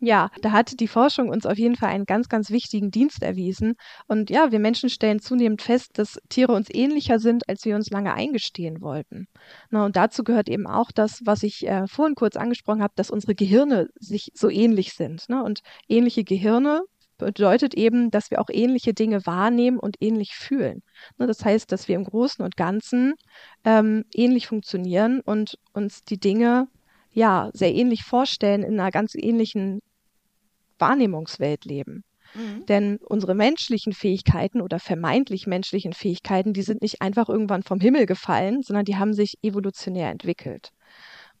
Ja, 0.00 0.30
da 0.40 0.52
hat 0.52 0.80
die 0.80 0.88
Forschung 0.88 1.28
uns 1.28 1.44
auf 1.44 1.58
jeden 1.58 1.74
Fall 1.76 1.90
einen 1.90 2.06
ganz, 2.06 2.30
ganz 2.30 2.50
wichtigen 2.50 2.90
Dienst 2.90 3.22
erwiesen. 3.22 3.74
Und 4.06 4.30
ja, 4.30 4.50
wir 4.50 4.58
Menschen 4.58 4.88
stellen 4.88 5.20
zunehmend 5.20 5.60
fest, 5.60 5.98
dass 5.98 6.18
Tiere 6.30 6.52
uns 6.52 6.68
ähnlicher 6.72 7.18
sind, 7.18 7.46
als 7.46 7.66
wir 7.66 7.74
uns 7.74 7.90
lange 7.90 8.14
eingestehen 8.14 8.80
wollten. 8.80 9.26
Na, 9.68 9.84
und 9.84 9.96
dazu 9.96 10.24
gehört 10.24 10.48
eben 10.48 10.66
auch 10.66 10.92
das, 10.92 11.20
was 11.24 11.42
ich 11.42 11.66
äh, 11.66 11.86
vorhin 11.88 12.14
kurz 12.14 12.36
angesprochen 12.36 12.82
habe, 12.82 12.94
dass 12.96 13.10
unsere 13.10 13.34
Gehirne 13.34 13.88
sich 13.98 14.30
so 14.34 14.48
ähnlich 14.48 14.94
sind. 14.94 15.28
Ne? 15.28 15.42
Und 15.42 15.60
ähnliche 15.88 16.24
Gehirne 16.24 16.84
bedeutet 17.18 17.74
eben, 17.74 18.10
dass 18.10 18.30
wir 18.30 18.40
auch 18.40 18.48
ähnliche 18.50 18.94
Dinge 18.94 19.26
wahrnehmen 19.26 19.78
und 19.78 19.96
ähnlich 20.00 20.34
fühlen. 20.34 20.82
Ne, 21.18 21.26
das 21.26 21.44
heißt, 21.44 21.70
dass 21.70 21.88
wir 21.88 21.96
im 21.96 22.04
Großen 22.04 22.44
und 22.44 22.56
Ganzen 22.56 23.14
ähm, 23.64 24.04
ähnlich 24.14 24.46
funktionieren 24.46 25.20
und 25.20 25.58
uns 25.72 26.04
die 26.04 26.18
Dinge 26.18 26.68
ja 27.12 27.50
sehr 27.52 27.74
ähnlich 27.74 28.04
vorstellen 28.04 28.62
in 28.62 28.78
einer 28.78 28.90
ganz 28.90 29.14
ähnlichen 29.14 29.80
Wahrnehmungswelt 30.78 31.64
leben. 31.64 32.04
Mhm. 32.34 32.66
Denn 32.66 32.98
unsere 32.98 33.34
menschlichen 33.34 33.92
Fähigkeiten 33.92 34.60
oder 34.60 34.78
vermeintlich 34.78 35.46
menschlichen 35.46 35.92
Fähigkeiten, 35.92 36.52
die 36.52 36.62
sind 36.62 36.82
nicht 36.82 37.00
einfach 37.02 37.28
irgendwann 37.28 37.62
vom 37.62 37.80
Himmel 37.80 38.06
gefallen, 38.06 38.62
sondern 38.62 38.84
die 38.84 38.96
haben 38.96 39.14
sich 39.14 39.34
evolutionär 39.42 40.10
entwickelt. 40.10 40.70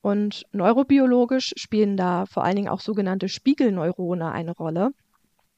Und 0.00 0.44
neurobiologisch 0.52 1.52
spielen 1.56 1.96
da 1.96 2.24
vor 2.26 2.44
allen 2.44 2.56
Dingen 2.56 2.68
auch 2.68 2.80
sogenannte 2.80 3.28
Spiegelneurone 3.28 4.30
eine 4.30 4.52
Rolle. 4.52 4.90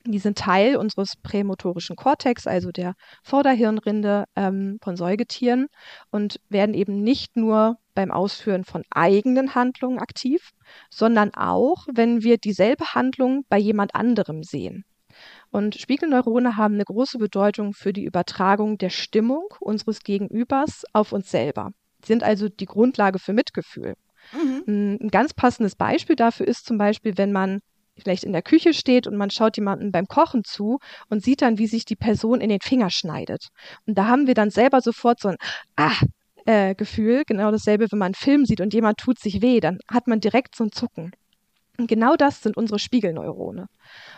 Die 0.07 0.19
sind 0.19 0.39
Teil 0.39 0.77
unseres 0.77 1.17
prämotorischen 1.23 1.95
Kortex, 1.95 2.47
also 2.47 2.71
der 2.71 2.95
Vorderhirnrinde 3.23 4.25
ähm, 4.35 4.79
von 4.83 4.97
Säugetieren 4.97 5.67
und 6.11 6.41
werden 6.49 6.75
eben 6.75 7.03
nicht 7.03 7.37
nur 7.37 7.77
beim 7.95 8.11
Ausführen 8.11 8.65
von 8.65 8.83
eigenen 8.91 9.55
Handlungen 9.55 9.99
aktiv, 9.99 10.51
sondern 10.89 11.35
auch, 11.35 11.87
wenn 11.93 12.23
wir 12.23 12.39
dieselbe 12.39 12.95
Handlung 12.95 13.45
bei 13.51 13.59
jemand 13.59 13.95
anderem 13.95 14.43
sehen. 14.43 14.85
Und 15.51 15.75
Spiegelneurone 15.75 16.57
haben 16.57 16.75
eine 16.75 16.85
große 16.85 17.19
Bedeutung 17.19 17.75
für 17.75 17.93
die 17.93 18.05
Übertragung 18.05 18.79
der 18.79 18.91
Stimmung 18.91 19.49
unseres 19.59 20.01
Gegenübers 20.01 20.85
auf 20.93 21.13
uns 21.13 21.31
selber. 21.31 21.73
Sind 22.05 22.23
also 22.23 22.49
die 22.49 22.67
Grundlage 22.67 23.19
für 23.19 23.33
Mitgefühl. 23.33 23.95
Mhm. 24.33 24.99
Ein 25.03 25.09
ganz 25.09 25.35
passendes 25.35 25.75
Beispiel 25.75 26.17
dafür 26.17 26.47
ist 26.47 26.65
zum 26.65 26.79
Beispiel, 26.79 27.19
wenn 27.19 27.33
man 27.33 27.61
vielleicht 28.01 28.25
in 28.25 28.33
der 28.33 28.43
Küche 28.43 28.75
steht 28.75 29.07
und 29.07 29.17
man 29.17 29.31
schaut 29.31 29.57
jemandem 29.57 29.93
beim 29.93 30.07
Kochen 30.07 30.45
zu 30.45 30.79
und 31.09 31.23
sieht 31.23 31.43
dann, 31.43 31.59
wie 31.59 31.67
sich 31.67 31.85
die 31.85 31.97
Person 31.97 32.41
in 32.41 32.49
den 32.49 32.61
Finger 32.61 32.91
schneidet. 32.91 33.49
Und 33.87 33.97
da 33.97 34.07
haben 34.07 34.27
wir 34.27 34.35
dann 34.35 34.51
selber 34.51 34.81
sofort 34.81 35.21
so 35.21 35.29
ein 35.29 35.37
Ah, 35.77 35.97
äh, 36.47 36.75
Gefühl, 36.75 37.25
genau 37.27 37.51
dasselbe, 37.51 37.87
wenn 37.91 37.99
man 37.99 38.07
einen 38.07 38.15
Film 38.15 38.45
sieht 38.47 38.61
und 38.61 38.75
jemand 38.75 38.99
tut 38.99 39.19
sich 39.19 39.43
weh, 39.43 39.61
dann 39.61 39.79
hat 39.89 40.07
man 40.07 40.21
direkt 40.21 40.57
so 40.57 40.65
ein 40.65 40.73
Zucken. 40.73 41.13
Und 41.79 41.87
genau 41.87 42.15
das 42.15 42.43
sind 42.43 42.59
unsere 42.59 42.79
Spiegelneurone. 42.79 43.67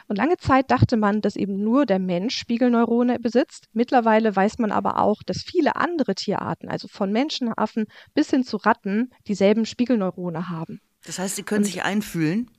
Und 0.09 0.17
lange 0.17 0.37
Zeit 0.37 0.71
dachte 0.73 0.97
man, 0.97 1.21
dass 1.21 1.37
eben 1.37 1.63
nur 1.63 1.87
der 1.87 2.01
Mensch 2.01 2.37
Spiegelneurone 2.37 3.21
besitzt. 3.21 3.67
Mittlerweile 3.73 4.35
weiß 4.35 4.59
man 4.59 4.73
aber 4.73 4.99
auch, 4.99 5.23
dass 5.25 5.43
viele 5.43 5.77
andere 5.77 6.17
Tierarten, 6.17 6.69
also 6.69 6.89
von 6.89 7.13
Menschenaffen 7.13 7.87
bis 8.15 8.31
hin 8.31 8.43
zu 8.43 8.57
Ratten, 8.57 9.11
dieselben 9.29 9.65
Spiegelneurone 9.65 10.49
haben. 10.49 10.81
Das 11.05 11.21
heißt, 11.21 11.37
sie 11.37 11.45
können 11.45 11.61
Und 11.61 11.67
sich 11.67 11.85
einfühlen? 11.85 12.51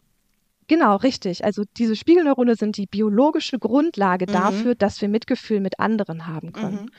Genau, 0.68 0.96
richtig. 0.98 1.44
Also 1.44 1.64
diese 1.78 1.96
Spiegelneurone 1.96 2.56
sind 2.56 2.78
die 2.78 2.86
biologische 2.86 3.60
Grundlage 3.60 4.26
mhm. 4.28 4.34
dafür, 4.34 4.76
dass 4.76 5.02
wir 5.02 5.10
Mitgefühl 5.10 5.60
mit 5.60 5.80
anderen 5.80 6.28
haben 6.28 6.54
können. 6.54 6.84
Mhm. 6.84 6.90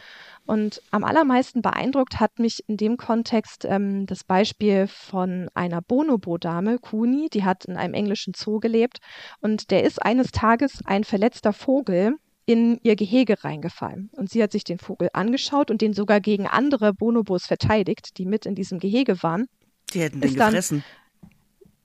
Und 0.47 0.83
am 0.91 1.05
allermeisten 1.05 1.63
beeindruckt 1.63 2.21
hat 2.21 2.39
mich 2.39 2.63
in 2.67 2.77
dem 2.77 2.99
Kontext 2.99 3.65
ähm, 3.65 4.05
das 4.07 4.25
Beispiel 4.25 4.87
von 4.87 5.49
einer 5.55 5.81
Bonobo-Dame, 5.81 6.79
Kuni, 6.79 7.29
die 7.33 7.45
hat 7.45 7.65
in 7.65 7.77
einem 7.77 7.95
englischen 7.95 8.35
Zoo 8.37 8.61
gelebt 8.61 8.99
und 9.41 9.71
der 9.71 9.85
ist 9.85 10.03
eines 10.03 10.33
Tages 10.33 10.81
ein 10.85 11.05
verletzter 11.05 11.55
Vogel 11.55 12.17
in 12.47 12.79
ihr 12.83 12.95
Gehege 12.95 13.43
reingefallen. 13.43 14.11
Und 14.13 14.29
sie 14.29 14.43
hat 14.43 14.53
sich 14.53 14.65
den 14.65 14.79
Vogel 14.79 15.09
angeschaut 15.15 15.71
und 15.71 15.81
den 15.81 15.95
sogar 15.95 16.21
gegen 16.21 16.47
andere 16.47 16.93
Bonobos 16.93 17.47
verteidigt, 17.47 18.19
die 18.19 18.27
mit 18.27 18.45
in 18.45 18.55
diesem 18.55 18.79
Gehege 18.79 19.23
waren. 19.23 19.47
Die 19.95 20.01
hätten 20.01 20.21
den 20.21 20.35
gefressen. 20.35 20.85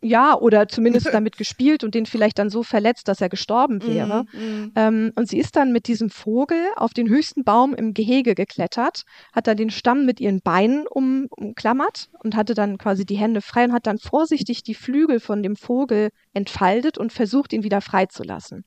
Ja, 0.01 0.37
oder 0.37 0.67
zumindest 0.67 1.07
damit 1.13 1.37
gespielt 1.37 1.83
und 1.83 1.93
den 1.93 2.05
vielleicht 2.05 2.39
dann 2.39 2.49
so 2.49 2.63
verletzt, 2.63 3.07
dass 3.07 3.19
er 3.21 3.29
gestorben 3.29 3.85
wäre. 3.85 4.23
Mm, 4.31 4.37
mm. 4.37 4.71
Ähm, 4.75 5.11
und 5.15 5.27
sie 5.27 5.37
ist 5.37 5.55
dann 5.55 5.71
mit 5.71 5.87
diesem 5.87 6.09
Vogel 6.09 6.59
auf 6.77 6.93
den 6.93 7.09
höchsten 7.09 7.43
Baum 7.43 7.73
im 7.73 7.93
Gehege 7.93 8.33
geklettert, 8.35 9.03
hat 9.33 9.47
dann 9.47 9.57
den 9.57 9.69
Stamm 9.69 10.05
mit 10.05 10.19
ihren 10.19 10.41
Beinen 10.41 10.87
um, 10.87 11.27
umklammert 11.29 12.09
und 12.23 12.35
hatte 12.35 12.53
dann 12.53 12.77
quasi 12.77 13.05
die 13.05 13.17
Hände 13.17 13.41
frei 13.41 13.65
und 13.65 13.73
hat 13.73 13.87
dann 13.87 13.97
vorsichtig 13.97 14.63
die 14.63 14.75
Flügel 14.75 15.19
von 15.19 15.43
dem 15.43 15.55
Vogel 15.55 16.09
entfaltet 16.33 16.97
und 16.97 17.11
versucht, 17.11 17.51
ihn 17.51 17.63
wieder 17.63 17.81
freizulassen. 17.81 18.63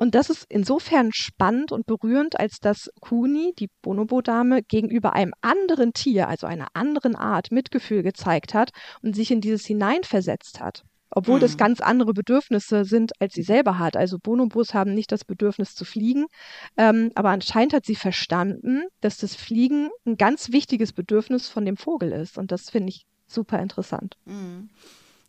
Und 0.00 0.14
das 0.14 0.30
ist 0.30 0.46
insofern 0.48 1.10
spannend 1.12 1.72
und 1.72 1.84
berührend, 1.84 2.40
als 2.40 2.58
dass 2.58 2.90
Kuni, 3.00 3.52
die 3.58 3.68
Bonobo-Dame, 3.82 4.62
gegenüber 4.62 5.12
einem 5.12 5.34
anderen 5.42 5.92
Tier, 5.92 6.26
also 6.26 6.46
einer 6.46 6.68
anderen 6.72 7.14
Art, 7.14 7.52
Mitgefühl 7.52 8.02
gezeigt 8.02 8.54
hat 8.54 8.70
und 9.02 9.14
sich 9.14 9.30
in 9.30 9.42
dieses 9.42 9.66
hineinversetzt 9.66 10.58
hat. 10.58 10.84
Obwohl 11.10 11.36
mhm. 11.36 11.42
das 11.42 11.58
ganz 11.58 11.82
andere 11.82 12.14
Bedürfnisse 12.14 12.86
sind, 12.86 13.12
als 13.20 13.34
sie 13.34 13.42
selber 13.42 13.78
hat. 13.78 13.94
Also 13.94 14.18
Bonobos 14.18 14.72
haben 14.72 14.94
nicht 14.94 15.12
das 15.12 15.26
Bedürfnis 15.26 15.74
zu 15.74 15.84
fliegen, 15.84 16.28
ähm, 16.78 17.12
aber 17.14 17.28
anscheinend 17.28 17.74
hat 17.74 17.84
sie 17.84 17.96
verstanden, 17.96 18.84
dass 19.02 19.18
das 19.18 19.34
Fliegen 19.34 19.90
ein 20.06 20.16
ganz 20.16 20.50
wichtiges 20.50 20.94
Bedürfnis 20.94 21.46
von 21.46 21.66
dem 21.66 21.76
Vogel 21.76 22.12
ist. 22.12 22.38
Und 22.38 22.52
das 22.52 22.70
finde 22.70 22.88
ich 22.88 23.04
super 23.26 23.58
interessant. 23.58 24.16
Mhm. 24.24 24.70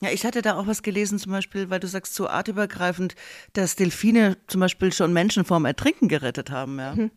Ja, 0.02 0.10
ich 0.10 0.26
hatte 0.26 0.42
da 0.42 0.56
auch 0.56 0.66
was 0.66 0.82
gelesen, 0.82 1.20
zum 1.20 1.32
Beispiel, 1.32 1.70
weil 1.70 1.80
du 1.80 1.88
sagst, 1.88 2.16
so 2.16 2.28
artübergreifend, 2.28 3.16
dass 3.54 3.76
Delfine 3.76 4.36
zum 4.48 4.60
Beispiel 4.60 4.92
schon 4.92 5.14
Menschen 5.14 5.46
vorm 5.46 5.66
Ertrinken 5.66 6.08
gerettet 6.08 6.50
haben, 6.50 6.80
ja. 6.80 6.96
Mhm. 6.96 7.12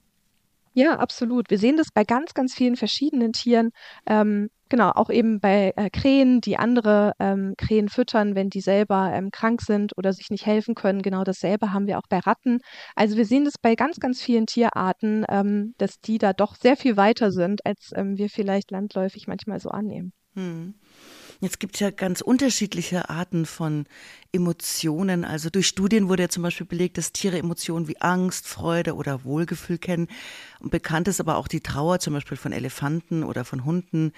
Ja, 0.76 0.98
absolut. 0.98 1.50
Wir 1.50 1.58
sehen 1.58 1.76
das 1.76 1.92
bei 1.94 2.02
ganz, 2.04 2.34
ganz 2.34 2.52
vielen 2.52 2.74
verschiedenen 2.74 3.32
Tieren. 3.32 3.70
Ähm, 4.06 4.50
genau, 4.68 4.90
auch 4.90 5.08
eben 5.08 5.38
bei 5.38 5.72
äh, 5.76 5.88
Krähen, 5.88 6.40
die 6.40 6.56
andere 6.56 7.12
ähm, 7.20 7.54
Krähen 7.56 7.88
füttern, 7.88 8.34
wenn 8.34 8.50
die 8.50 8.60
selber 8.60 9.12
ähm, 9.14 9.30
krank 9.30 9.62
sind 9.62 9.96
oder 9.96 10.12
sich 10.12 10.30
nicht 10.30 10.46
helfen 10.46 10.74
können. 10.74 11.00
Genau 11.00 11.22
dasselbe 11.22 11.72
haben 11.72 11.86
wir 11.86 11.96
auch 11.98 12.08
bei 12.08 12.18
Ratten. 12.18 12.58
Also 12.96 13.16
wir 13.16 13.24
sehen 13.24 13.44
das 13.44 13.54
bei 13.56 13.76
ganz, 13.76 14.00
ganz 14.00 14.20
vielen 14.20 14.46
Tierarten, 14.46 15.24
ähm, 15.28 15.74
dass 15.78 16.00
die 16.00 16.18
da 16.18 16.32
doch 16.32 16.56
sehr 16.56 16.76
viel 16.76 16.96
weiter 16.96 17.30
sind, 17.30 17.64
als 17.64 17.92
ähm, 17.94 18.18
wir 18.18 18.28
vielleicht 18.28 18.72
landläufig 18.72 19.28
manchmal 19.28 19.60
so 19.60 19.70
annehmen. 19.70 20.12
Hm. 20.34 20.74
Jetzt 21.44 21.60
gibt 21.60 21.76
es 21.76 21.80
ja 21.80 21.90
ganz 21.90 22.22
unterschiedliche 22.22 23.10
Arten 23.10 23.44
von 23.44 23.84
Emotionen. 24.32 25.26
Also 25.26 25.50
durch 25.50 25.66
Studien 25.66 26.08
wurde 26.08 26.22
ja 26.22 26.28
zum 26.30 26.42
Beispiel 26.42 26.66
belegt, 26.66 26.96
dass 26.96 27.12
Tiere 27.12 27.36
Emotionen 27.36 27.86
wie 27.86 28.00
Angst, 28.00 28.48
Freude 28.48 28.94
oder 28.94 29.24
Wohlgefühl 29.24 29.76
kennen. 29.76 30.08
Und 30.60 30.70
bekannt 30.70 31.06
ist 31.06 31.20
aber 31.20 31.36
auch 31.36 31.46
die 31.46 31.60
Trauer 31.60 31.98
zum 31.98 32.14
Beispiel 32.14 32.38
von 32.38 32.52
Elefanten 32.52 33.24
oder 33.24 33.44
von 33.44 33.66
Hunden, 33.66 34.12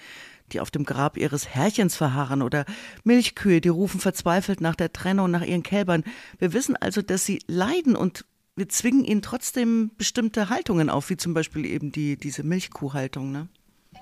die 0.53 0.61
auf 0.61 0.71
dem 0.71 0.85
Grab 0.85 1.17
ihres 1.17 1.49
Herrchens 1.49 1.97
verharren 1.97 2.41
oder 2.41 2.63
Milchkühe, 3.03 3.59
die 3.59 3.67
rufen 3.67 3.99
verzweifelt 3.99 4.61
nach 4.61 4.75
der 4.75 4.93
Trennung, 4.93 5.29
nach 5.29 5.43
ihren 5.43 5.63
Kälbern. 5.63 6.05
Wir 6.39 6.53
wissen 6.53 6.77
also, 6.77 7.01
dass 7.01 7.25
sie 7.25 7.41
leiden 7.47 7.97
und 7.97 8.23
wir 8.55 8.69
zwingen 8.69 9.03
ihnen 9.03 9.21
trotzdem 9.21 9.91
bestimmte 9.97 10.47
Haltungen 10.49 10.89
auf, 10.89 11.09
wie 11.09 11.17
zum 11.17 11.33
Beispiel 11.33 11.65
eben 11.65 11.91
die, 11.91 12.15
diese 12.15 12.43
Milchkuhhaltung. 12.43 13.33
Ne? 13.33 13.49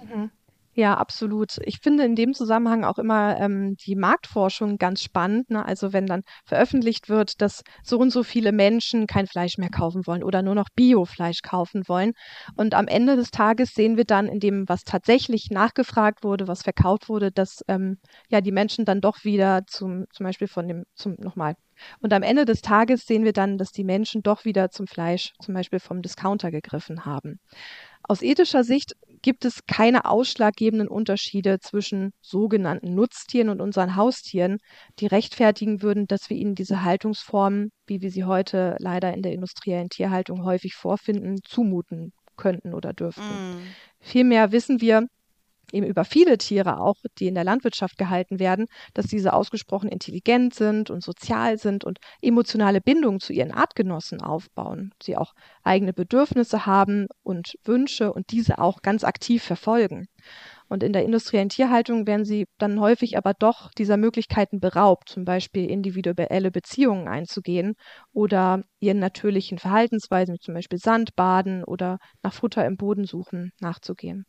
Mhm. 0.03 0.29
Ja, 0.77 0.95
absolut. 0.95 1.57
Ich 1.63 1.79
finde 1.79 2.03
in 2.03 2.15
dem 2.15 2.33
Zusammenhang 2.33 2.83
auch 2.83 2.97
immer 2.97 3.39
ähm, 3.39 3.77
die 3.85 3.95
Marktforschung 3.95 4.77
ganz 4.77 5.01
spannend. 5.01 5.49
Ne? 5.49 5.65
Also 5.65 5.93
wenn 5.93 6.05
dann 6.05 6.23
veröffentlicht 6.43 7.07
wird, 7.07 7.41
dass 7.41 7.63
so 7.81 7.97
und 7.97 8.09
so 8.09 8.23
viele 8.23 8.51
Menschen 8.51 9.07
kein 9.07 9.25
Fleisch 9.25 9.57
mehr 9.57 9.69
kaufen 9.69 10.05
wollen 10.05 10.21
oder 10.21 10.41
nur 10.41 10.53
noch 10.53 10.67
Biofleisch 10.75 11.41
kaufen 11.43 11.83
wollen. 11.87 12.11
Und 12.57 12.73
am 12.73 12.87
Ende 12.87 13.15
des 13.15 13.31
Tages 13.31 13.73
sehen 13.73 13.95
wir 13.95 14.03
dann 14.03 14.27
in 14.27 14.41
dem, 14.41 14.67
was 14.67 14.83
tatsächlich 14.83 15.47
nachgefragt 15.49 16.25
wurde, 16.25 16.49
was 16.49 16.63
verkauft 16.63 17.07
wurde, 17.07 17.31
dass 17.31 17.63
ähm, 17.69 17.97
ja 18.27 18.41
die 18.41 18.51
Menschen 18.51 18.83
dann 18.83 18.99
doch 18.99 19.23
wieder 19.23 19.61
zum, 19.67 20.03
zum 20.11 20.25
Beispiel 20.25 20.49
von 20.49 20.67
dem, 20.67 20.83
zum 20.93 21.15
nochmal. 21.19 21.55
Und 22.01 22.11
am 22.11 22.23
Ende 22.23 22.43
des 22.45 22.61
Tages 22.61 23.05
sehen 23.05 23.23
wir 23.23 23.33
dann, 23.33 23.57
dass 23.57 23.71
die 23.71 23.83
Menschen 23.83 24.23
doch 24.23 24.43
wieder 24.45 24.71
zum 24.71 24.87
Fleisch, 24.87 25.33
zum 25.41 25.53
Beispiel 25.53 25.79
vom 25.79 26.01
Discounter 26.01 26.51
gegriffen 26.51 27.05
haben. 27.05 27.39
Aus 28.07 28.21
ethischer 28.21 28.63
Sicht 28.63 28.93
gibt 29.25 29.43
es 29.43 29.65
keine 29.65 30.05
ausschlaggebenden 30.05 30.87
Unterschiede 30.87 31.59
zwischen 31.59 32.11
sogenannten 32.21 32.93
Nutztieren 32.93 33.49
und 33.49 33.59
unseren 33.59 33.95
Haustieren, 33.95 34.59
die 34.99 35.07
rechtfertigen 35.07 35.81
würden, 35.81 36.05
dass 36.05 36.29
wir 36.29 36.37
ihnen 36.37 36.53
diese 36.53 36.83
Haltungsformen, 36.83 37.71
wie 37.87 38.01
wir 38.01 38.11
sie 38.11 38.25
heute 38.25 38.75
leider 38.77 39.15
in 39.15 39.23
der 39.23 39.33
industriellen 39.33 39.89
Tierhaltung 39.89 40.45
häufig 40.45 40.75
vorfinden, 40.75 41.39
zumuten 41.43 42.13
könnten 42.37 42.75
oder 42.75 42.93
dürften. 42.93 43.23
Mm. 43.23 43.61
Vielmehr 43.99 44.51
wissen 44.51 44.79
wir, 44.79 45.07
eben 45.71 45.85
über 45.85 46.05
viele 46.05 46.37
Tiere 46.37 46.79
auch, 46.79 46.97
die 47.19 47.27
in 47.27 47.35
der 47.35 47.43
Landwirtschaft 47.43 47.97
gehalten 47.97 48.39
werden, 48.39 48.67
dass 48.93 49.07
diese 49.07 49.33
ausgesprochen 49.33 49.89
intelligent 49.89 50.53
sind 50.53 50.89
und 50.89 51.03
sozial 51.03 51.57
sind 51.57 51.83
und 51.83 51.99
emotionale 52.21 52.81
Bindungen 52.81 53.19
zu 53.19 53.33
ihren 53.33 53.51
Artgenossen 53.51 54.21
aufbauen. 54.21 54.93
Sie 55.01 55.17
auch 55.17 55.33
eigene 55.63 55.93
Bedürfnisse 55.93 56.65
haben 56.65 57.07
und 57.23 57.55
Wünsche 57.63 58.13
und 58.13 58.31
diese 58.31 58.59
auch 58.59 58.81
ganz 58.81 59.03
aktiv 59.03 59.43
verfolgen. 59.43 60.07
Und 60.67 60.83
in 60.83 60.93
der 60.93 61.03
industriellen 61.03 61.49
Tierhaltung 61.49 62.07
werden 62.07 62.25
sie 62.25 62.47
dann 62.57 62.79
häufig 62.79 63.17
aber 63.17 63.33
doch 63.33 63.71
dieser 63.71 63.97
Möglichkeiten 63.97 64.59
beraubt, 64.59 65.09
zum 65.09 65.25
Beispiel 65.25 65.69
individuelle 65.69 66.51
Beziehungen 66.51 67.07
einzugehen 67.07 67.75
oder 68.13 68.63
ihren 68.79 68.99
natürlichen 68.99 69.59
Verhaltensweisen, 69.59 70.35
wie 70.35 70.39
zum 70.39 70.55
Beispiel 70.55 70.79
Sandbaden 70.79 71.63
oder 71.63 71.99
nach 72.23 72.33
Futter 72.33 72.65
im 72.65 72.77
Boden 72.77 73.05
suchen, 73.05 73.51
nachzugehen. 73.59 74.25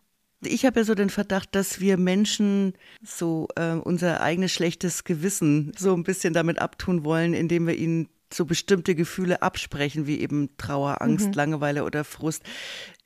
Ich 0.47 0.65
habe 0.65 0.81
ja 0.81 0.85
so 0.85 0.95
den 0.95 1.11
Verdacht, 1.11 1.55
dass 1.55 1.81
wir 1.81 1.97
Menschen 1.97 2.75
so 3.03 3.49
äh, 3.57 3.73
unser 3.73 4.21
eigenes 4.21 4.53
schlechtes 4.53 5.05
Gewissen 5.05 5.73
so 5.77 5.95
ein 5.95 6.05
bisschen 6.05 6.35
damit 6.35 6.59
abtun 6.59 7.05
wollen, 7.05 7.35
indem 7.35 7.67
wir 7.67 7.77
ihnen 7.77 8.09
so 8.33 8.45
bestimmte 8.45 8.95
Gefühle 8.95 9.43
absprechen, 9.43 10.07
wie 10.07 10.21
eben 10.21 10.51
Trauer, 10.57 11.01
Angst, 11.01 11.29
mhm. 11.29 11.33
Langeweile 11.35 11.85
oder 11.85 12.05
Frust. 12.05 12.43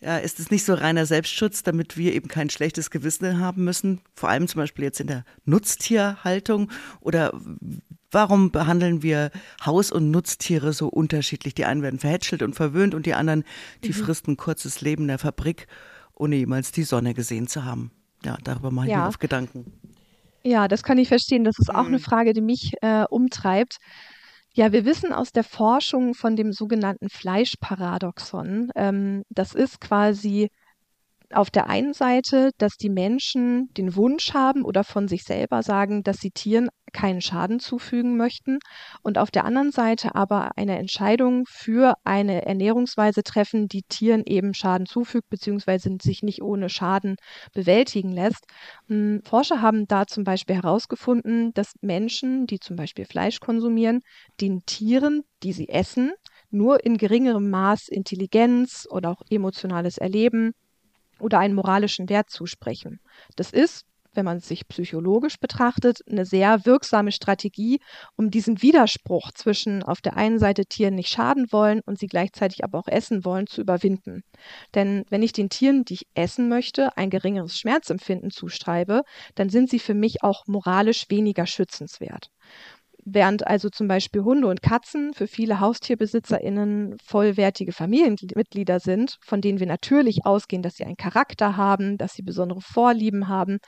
Ja, 0.00 0.16
ist 0.16 0.40
es 0.40 0.50
nicht 0.50 0.64
so 0.64 0.73
reiner 0.75 1.04
Selbstschutz, 1.04 1.62
damit 1.62 1.99
wir 1.99 2.14
eben 2.14 2.28
kein 2.28 2.49
schlechtes 2.49 2.90
Gewissen 2.90 3.38
haben 3.38 3.64
müssen? 3.64 4.00
Vor 4.14 4.30
allem 4.30 4.49
zum 4.49 4.61
Beispiel 4.61 4.85
jetzt 4.85 5.00
in 5.00 5.09
der 5.09 5.25
Nutztierhaltung 5.44 6.70
oder 7.00 7.32
Warum 8.11 8.50
behandeln 8.50 9.02
wir 9.02 9.30
Haus- 9.64 9.92
und 9.92 10.11
Nutztiere 10.11 10.73
so 10.73 10.88
unterschiedlich? 10.88 11.54
Die 11.54 11.64
einen 11.64 11.82
werden 11.82 12.00
verhätschelt 12.00 12.42
und 12.42 12.54
verwöhnt 12.54 12.94
und 12.94 13.06
die 13.06 13.14
anderen, 13.14 13.44
die 13.85 13.90
mhm. 13.90 13.94
fristen 13.94 14.37
kurzes 14.37 14.80
Leben 14.80 15.02
in 15.02 15.09
der 15.09 15.18
Fabrik 15.18 15.68
ohne 16.20 16.36
jemals 16.36 16.70
die 16.70 16.82
Sonne 16.82 17.14
gesehen 17.14 17.48
zu 17.48 17.64
haben. 17.64 17.90
Ja, 18.24 18.36
darüber 18.44 18.70
mache 18.70 18.86
ich 18.86 18.92
ja. 18.92 19.02
mir 19.02 19.08
oft 19.08 19.20
Gedanken. 19.20 19.72
Ja, 20.42 20.68
das 20.68 20.82
kann 20.82 20.98
ich 20.98 21.08
verstehen. 21.08 21.44
Das 21.44 21.58
ist 21.58 21.70
auch 21.70 21.86
eine 21.86 21.98
mhm. 21.98 22.02
Frage, 22.02 22.32
die 22.32 22.40
mich 22.42 22.74
äh, 22.82 23.04
umtreibt. 23.08 23.78
Ja, 24.54 24.72
wir 24.72 24.84
wissen 24.84 25.12
aus 25.12 25.32
der 25.32 25.44
Forschung 25.44 26.14
von 26.14 26.36
dem 26.36 26.52
sogenannten 26.52 27.08
Fleischparadoxon, 27.08 28.70
ähm, 28.74 29.22
das 29.30 29.54
ist 29.54 29.80
quasi 29.80 30.50
auf 31.32 31.50
der 31.50 31.68
einen 31.68 31.92
Seite, 31.92 32.50
dass 32.58 32.76
die 32.76 32.90
Menschen 32.90 33.68
den 33.75 33.94
Wunsch 33.96 34.34
haben 34.34 34.64
oder 34.64 34.84
von 34.84 35.08
sich 35.08 35.25
selber 35.25 35.62
sagen, 35.62 36.02
dass 36.02 36.18
sie 36.18 36.30
Tieren 36.30 36.68
keinen 36.92 37.20
Schaden 37.20 37.60
zufügen 37.60 38.16
möchten 38.16 38.58
und 39.02 39.16
auf 39.16 39.30
der 39.30 39.44
anderen 39.44 39.70
Seite 39.70 40.14
aber 40.14 40.50
eine 40.56 40.78
Entscheidung 40.78 41.44
für 41.49 41.94
eine 42.04 42.44
Ernährungsweise 42.46 43.22
treffen, 43.22 43.68
die 43.68 43.82
Tieren 43.82 44.25
eben 44.26 44.54
Schaden 44.54 44.87
zufügt 44.87 45.28
bzw. 45.30 45.99
sich 46.02 46.22
nicht 46.22 46.42
ohne 46.42 46.68
Schaden 46.68 47.16
bewältigen 47.52 48.10
lässt. 48.10 48.44
Hm, 48.88 49.22
Forscher 49.25 49.62
haben 49.62 49.87
da 49.87 50.06
zum 50.06 50.25
Beispiel 50.25 50.56
herausgefunden, 50.56 51.52
dass 51.54 51.75
Menschen, 51.80 52.46
die 52.46 52.58
zum 52.58 52.76
Beispiel 52.76 53.04
Fleisch 53.04 53.40
konsumieren, 53.40 54.00
den 54.40 54.64
Tieren, 54.66 55.22
die 55.42 55.52
sie 55.52 55.68
essen, 55.68 56.12
nur 56.50 56.84
in 56.84 56.96
geringerem 56.96 57.50
Maß 57.50 57.88
Intelligenz 57.88 58.87
oder 58.90 59.10
auch 59.10 59.22
emotionales 59.30 59.99
Erleben 59.99 60.52
oder 61.20 61.38
einen 61.38 61.54
moralischen 61.54 62.08
Wert 62.08 62.30
zusprechen. 62.30 63.00
Das 63.36 63.50
ist 63.50 63.86
wenn 64.14 64.24
man 64.24 64.38
es 64.38 64.48
sich 64.48 64.66
psychologisch 64.68 65.38
betrachtet, 65.38 66.00
eine 66.08 66.24
sehr 66.24 66.64
wirksame 66.66 67.12
Strategie, 67.12 67.80
um 68.16 68.30
diesen 68.30 68.62
Widerspruch 68.62 69.32
zwischen 69.32 69.82
auf 69.82 70.00
der 70.00 70.16
einen 70.16 70.38
Seite 70.38 70.66
Tieren 70.66 70.94
nicht 70.94 71.10
schaden 71.10 71.46
wollen 71.52 71.80
und 71.86 71.98
sie 71.98 72.06
gleichzeitig 72.06 72.64
aber 72.64 72.78
auch 72.78 72.88
essen 72.88 73.24
wollen, 73.24 73.46
zu 73.46 73.60
überwinden. 73.60 74.22
Denn 74.74 75.04
wenn 75.10 75.22
ich 75.22 75.32
den 75.32 75.48
Tieren, 75.48 75.84
die 75.84 75.94
ich 75.94 76.06
essen 76.14 76.48
möchte, 76.48 76.96
ein 76.96 77.10
geringeres 77.10 77.58
Schmerzempfinden 77.58 78.30
zustreibe, 78.30 79.02
dann 79.34 79.48
sind 79.48 79.70
sie 79.70 79.78
für 79.78 79.94
mich 79.94 80.22
auch 80.22 80.46
moralisch 80.46 81.06
weniger 81.08 81.46
schützenswert. 81.46 82.30
Während 83.04 83.47
also 83.47 83.71
zum 83.71 83.88
Beispiel 83.88 84.23
Hunde 84.23 84.47
und 84.49 84.62
Katzen 84.62 85.14
für 85.14 85.26
viele 85.26 85.61
HaustierbesitzerInnen 85.61 86.97
vollwertige 87.02 87.73
Familienmitglieder 87.73 88.80
sind, 88.80 89.19
von 89.23 89.40
denen 89.40 89.61
wir 89.61 89.66
natürlich 89.66 90.26
ausgehen, 90.26 90.62
dass 90.62 90.75
sie 90.76 90.85
einen 90.85 90.97
Charakter 90.97 91.57
haben, 91.57 91.97
dass 91.99 92.14
sie 92.14 92.23
besondere 92.23 92.61
Vorlieben 92.61 93.28
haben, 93.28 93.59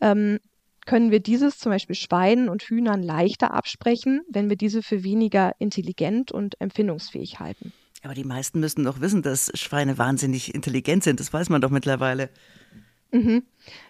ähm, 0.00 0.38
können 0.86 1.10
wir 1.10 1.20
dieses 1.20 1.58
zum 1.58 1.70
Beispiel 1.70 1.94
Schweinen 1.94 2.48
und 2.48 2.62
Hühnern 2.62 3.02
leichter 3.02 3.52
absprechen, 3.54 4.22
wenn 4.28 4.48
wir 4.48 4.56
diese 4.56 4.82
für 4.82 5.04
weniger 5.04 5.52
intelligent 5.58 6.32
und 6.32 6.60
empfindungsfähig 6.60 7.38
halten. 7.38 7.72
Aber 8.02 8.14
die 8.14 8.24
meisten 8.24 8.60
müssen 8.60 8.84
doch 8.84 9.00
wissen, 9.00 9.22
dass 9.22 9.52
Schweine 9.54 9.98
wahnsinnig 9.98 10.54
intelligent 10.54 11.04
sind. 11.04 11.20
Das 11.20 11.32
weiß 11.32 11.50
man 11.50 11.60
doch 11.60 11.70
mittlerweile. 11.70 12.30
Mhm. 13.12 13.42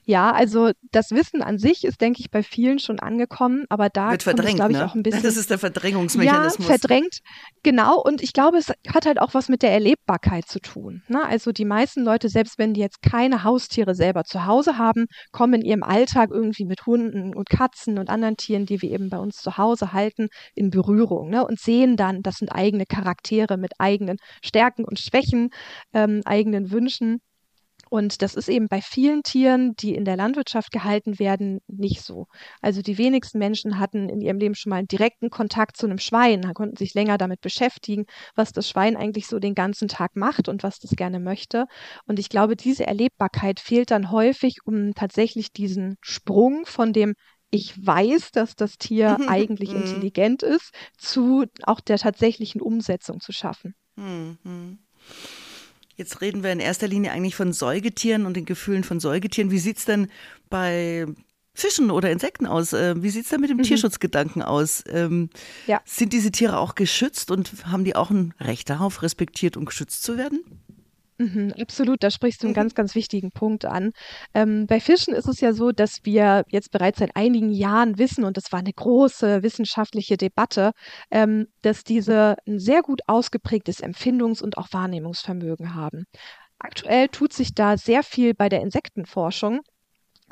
Ja, 0.05 0.33
also 0.33 0.73
das 0.91 1.13
Wissen 1.13 1.43
an 1.43 1.59
sich 1.59 1.85
ist, 1.85 2.01
denke 2.01 2.21
ich, 2.21 2.31
bei 2.31 2.43
vielen 2.43 2.79
schon 2.79 2.99
angekommen, 2.99 3.67
aber 3.69 3.89
da 3.89 4.11
wird 4.11 4.25
verdrängt, 4.25 4.57
glaube 4.57 4.73
ich, 4.73 4.79
ne? 4.79 4.87
auch 4.87 4.95
ein 4.95 5.03
bisschen. 5.03 5.23
Das 5.23 5.37
ist 5.37 5.51
der 5.51 5.59
Verdrängungsmechanismus. 5.59 6.69
Ja, 6.69 6.79
verdrängt, 6.79 7.19
genau. 7.63 8.01
Und 8.01 8.23
ich 8.23 8.33
glaube, 8.33 8.59
es 8.59 8.73
hat 8.89 9.07
halt 9.07 9.21
auch 9.21 9.35
was 9.35 9.49
mit 9.49 9.63
der 9.63 9.71
Erlebbarkeit 9.71 10.47
zu 10.47 10.59
tun. 10.59 11.03
Ne? 11.09 11.25
Also 11.25 11.53
die 11.53 11.65
meisten 11.65 12.03
Leute, 12.03 12.29
selbst 12.29 12.59
wenn 12.59 12.75
die 12.75 12.81
jetzt 12.81 13.03
keine 13.03 13.45
Haustiere 13.45 13.95
selber 13.95 14.25
zu 14.25 14.47
Hause 14.47 14.79
haben, 14.79 15.07
kommen 15.31 15.55
in 15.55 15.63
ihrem 15.63 15.83
Alltag 15.83 16.31
irgendwie 16.33 16.65
mit 16.65 16.87
Hunden 16.87 17.35
und 17.35 17.49
Katzen 17.49 17.99
und 17.99 18.11
anderen 18.11 18.37
Tieren, 18.37 18.67
die 18.67 18.83
wir 18.83 18.91
eben 18.91 19.11
bei 19.11 19.19
uns 19.19 19.37
zu 19.37 19.59
Hause 19.59 19.93
halten, 19.93 20.29
in 20.55 20.71
Berührung 20.71 21.31
ne? 21.31 21.47
und 21.47 21.61
sehen 21.61 21.97
dann, 21.97 22.23
das 22.23 22.37
sind 22.37 22.51
eigene 22.51 22.87
Charaktere 22.87 23.57
mit 23.57 23.75
eigenen 23.79 24.17
Stärken 24.43 24.85
und 24.85 24.99
Schwächen, 24.99 25.51
ähm, 25.93 26.23
eigenen 26.25 26.73
Wünschen. 26.73 27.21
Und 27.91 28.23
das 28.23 28.37
ist 28.37 28.49
eben 28.49 28.69
bei 28.69 28.81
vielen 28.81 29.25
Tieren, 29.25 29.75
die 29.75 29.97
in 29.97 30.05
der 30.05 30.17
Landwirtschaft 30.17 30.71
gehalten 30.71 31.19
werden, 31.19 31.61
nicht 31.67 32.03
so. 32.03 32.29
Also 32.63 32.83
die 32.83 32.99
wenigsten 32.99 33.39
Menschen 33.39 33.81
hatten 33.81 34.09
in 34.09 34.21
ihrem 34.21 34.39
Leben 34.39 34.55
schon 34.55 34.71
mal 34.71 34.77
einen 34.77 34.89
direkten 34.89 35.29
Kontakt 35.29 35.77
zu 35.77 35.87
einem 35.87 35.99
Schwein, 35.99 36.55
konnten 36.55 36.77
sich 36.77 36.95
länger 36.95 37.19
damit 37.19 37.41
beschäftigen, 37.41 38.07
was 38.37 38.53
das 38.53 38.69
Schwein 38.69 38.97
eigentlich 38.97 39.27
so 39.27 39.41
den 39.41 39.57
ganzen 39.57 39.89
Tag 39.89 40.15
macht 40.15 40.49
und 40.49 40.63
was 40.63 40.79
das 40.79 40.93
gerne 40.93 41.19
möchte. 41.19 41.67
Und 42.07 42.21
ich 42.21 42.29
glaube, 42.29 42.55
diese 42.55 42.87
Erlebbarkeit 42.87 43.59
fehlt 43.59 43.91
dann 43.91 44.13
häufig, 44.13 44.59
um 44.65 44.95
tatsächlich 44.95 45.53
diesen 45.53 45.97
Sprung 46.01 46.65
von 46.67 46.93
dem 46.93 47.15
ich 47.53 47.85
weiß, 47.85 48.31
dass 48.31 48.55
das 48.55 48.79
Tier 48.79 49.19
eigentlich 49.29 49.71
mhm. 49.71 49.83
intelligent 49.83 50.45
ist, 50.45 50.73
zu 50.97 51.47
auch 51.65 51.81
der 51.81 51.99
tatsächlichen 51.99 52.61
Umsetzung 52.61 53.19
zu 53.19 53.33
schaffen. 53.33 53.75
Jetzt 56.01 56.23
reden 56.23 56.43
wir 56.43 56.51
in 56.51 56.61
erster 56.61 56.89
Linie 56.89 57.13
eigentlich 57.13 57.37
von 57.37 57.53
Säugetieren 57.53 58.25
und 58.25 58.35
den 58.35 58.47
Gefühlen 58.47 58.85
von 58.85 59.01
Säugetieren. 59.01 59.51
Wie 59.51 59.59
sieht 59.59 59.77
es 59.77 59.85
denn 59.85 60.09
bei 60.49 61.05
Fischen 61.53 61.91
oder 61.91 62.11
Insekten 62.11 62.47
aus? 62.47 62.73
Äh, 62.73 63.03
wie 63.03 63.11
sieht 63.11 63.25
es 63.25 63.29
denn 63.29 63.43
mit 63.43 63.51
dem 63.51 63.59
mhm. 63.59 63.65
Tierschutzgedanken 63.65 64.41
aus? 64.41 64.83
Ähm, 64.89 65.29
ja. 65.67 65.83
Sind 65.85 66.15
diese 66.15 66.33
Tiere 66.33 66.57
auch 66.59 66.75
geschützt 66.75 67.31
und 67.31 67.53
haben 67.67 67.85
die 67.85 67.97
auch 67.97 68.09
ein 68.09 68.33
Recht 68.41 68.71
darauf, 68.71 69.03
respektiert 69.03 69.59
und 69.59 69.67
geschützt 69.67 70.03
zu 70.03 70.17
werden? 70.17 70.41
Mhm, 71.21 71.53
absolut, 71.61 72.03
da 72.03 72.11
sprichst 72.11 72.43
du 72.43 72.47
einen 72.47 72.53
mhm. 72.53 72.57
ganz, 72.57 72.75
ganz 72.75 72.95
wichtigen 72.95 73.31
Punkt 73.31 73.67
an. 73.67 73.93
Ähm, 74.33 74.67
bei 74.67 74.81
Fischen 74.81 75.13
ist 75.13 75.29
es 75.29 75.43
ja 75.43 75.53
so, 75.53 75.71
dass 75.71 75.99
wir 76.05 76.45
jetzt 76.49 76.71
bereits 76.71 76.99
seit 76.99 77.15
einigen 77.15 77.51
Jahren 77.51 77.99
wissen, 77.99 78.25
und 78.25 78.39
das 78.39 78.53
war 78.53 78.61
eine 78.61 78.73
große 78.73 79.43
wissenschaftliche 79.43 80.17
Debatte, 80.17 80.73
ähm, 81.11 81.49
dass 81.61 81.85
diese 81.85 82.37
ein 82.47 82.59
sehr 82.59 82.81
gut 82.81 83.03
ausgeprägtes 83.07 83.83
Empfindungs- 83.83 84.43
und 84.43 84.57
auch 84.57 84.69
Wahrnehmungsvermögen 84.73 85.75
haben. 85.75 86.07
Aktuell 86.59 87.09
tut 87.09 87.35
sich 87.35 87.55
da 87.55 87.77
sehr 87.77 88.03
viel 88.03 88.33
bei 88.33 88.49
der 88.49 88.63
Insektenforschung. 88.63 89.61